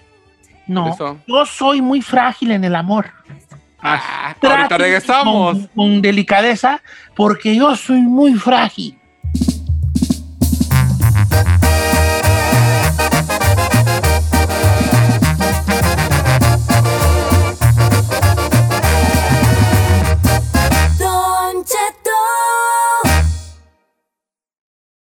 no. 0.67 0.93
Eso. 0.93 1.19
Yo 1.27 1.45
soy 1.45 1.81
muy 1.81 2.01
frágil 2.01 2.51
en 2.51 2.63
el 2.63 2.75
amor. 2.75 3.12
Ah, 3.81 4.36
ahorita 4.41 4.77
regresamos. 4.77 5.57
Con, 5.57 5.67
con 5.67 6.01
delicadeza, 6.01 6.81
porque 7.15 7.55
yo 7.55 7.75
soy 7.75 8.01
muy 8.01 8.33
frágil. 8.36 8.97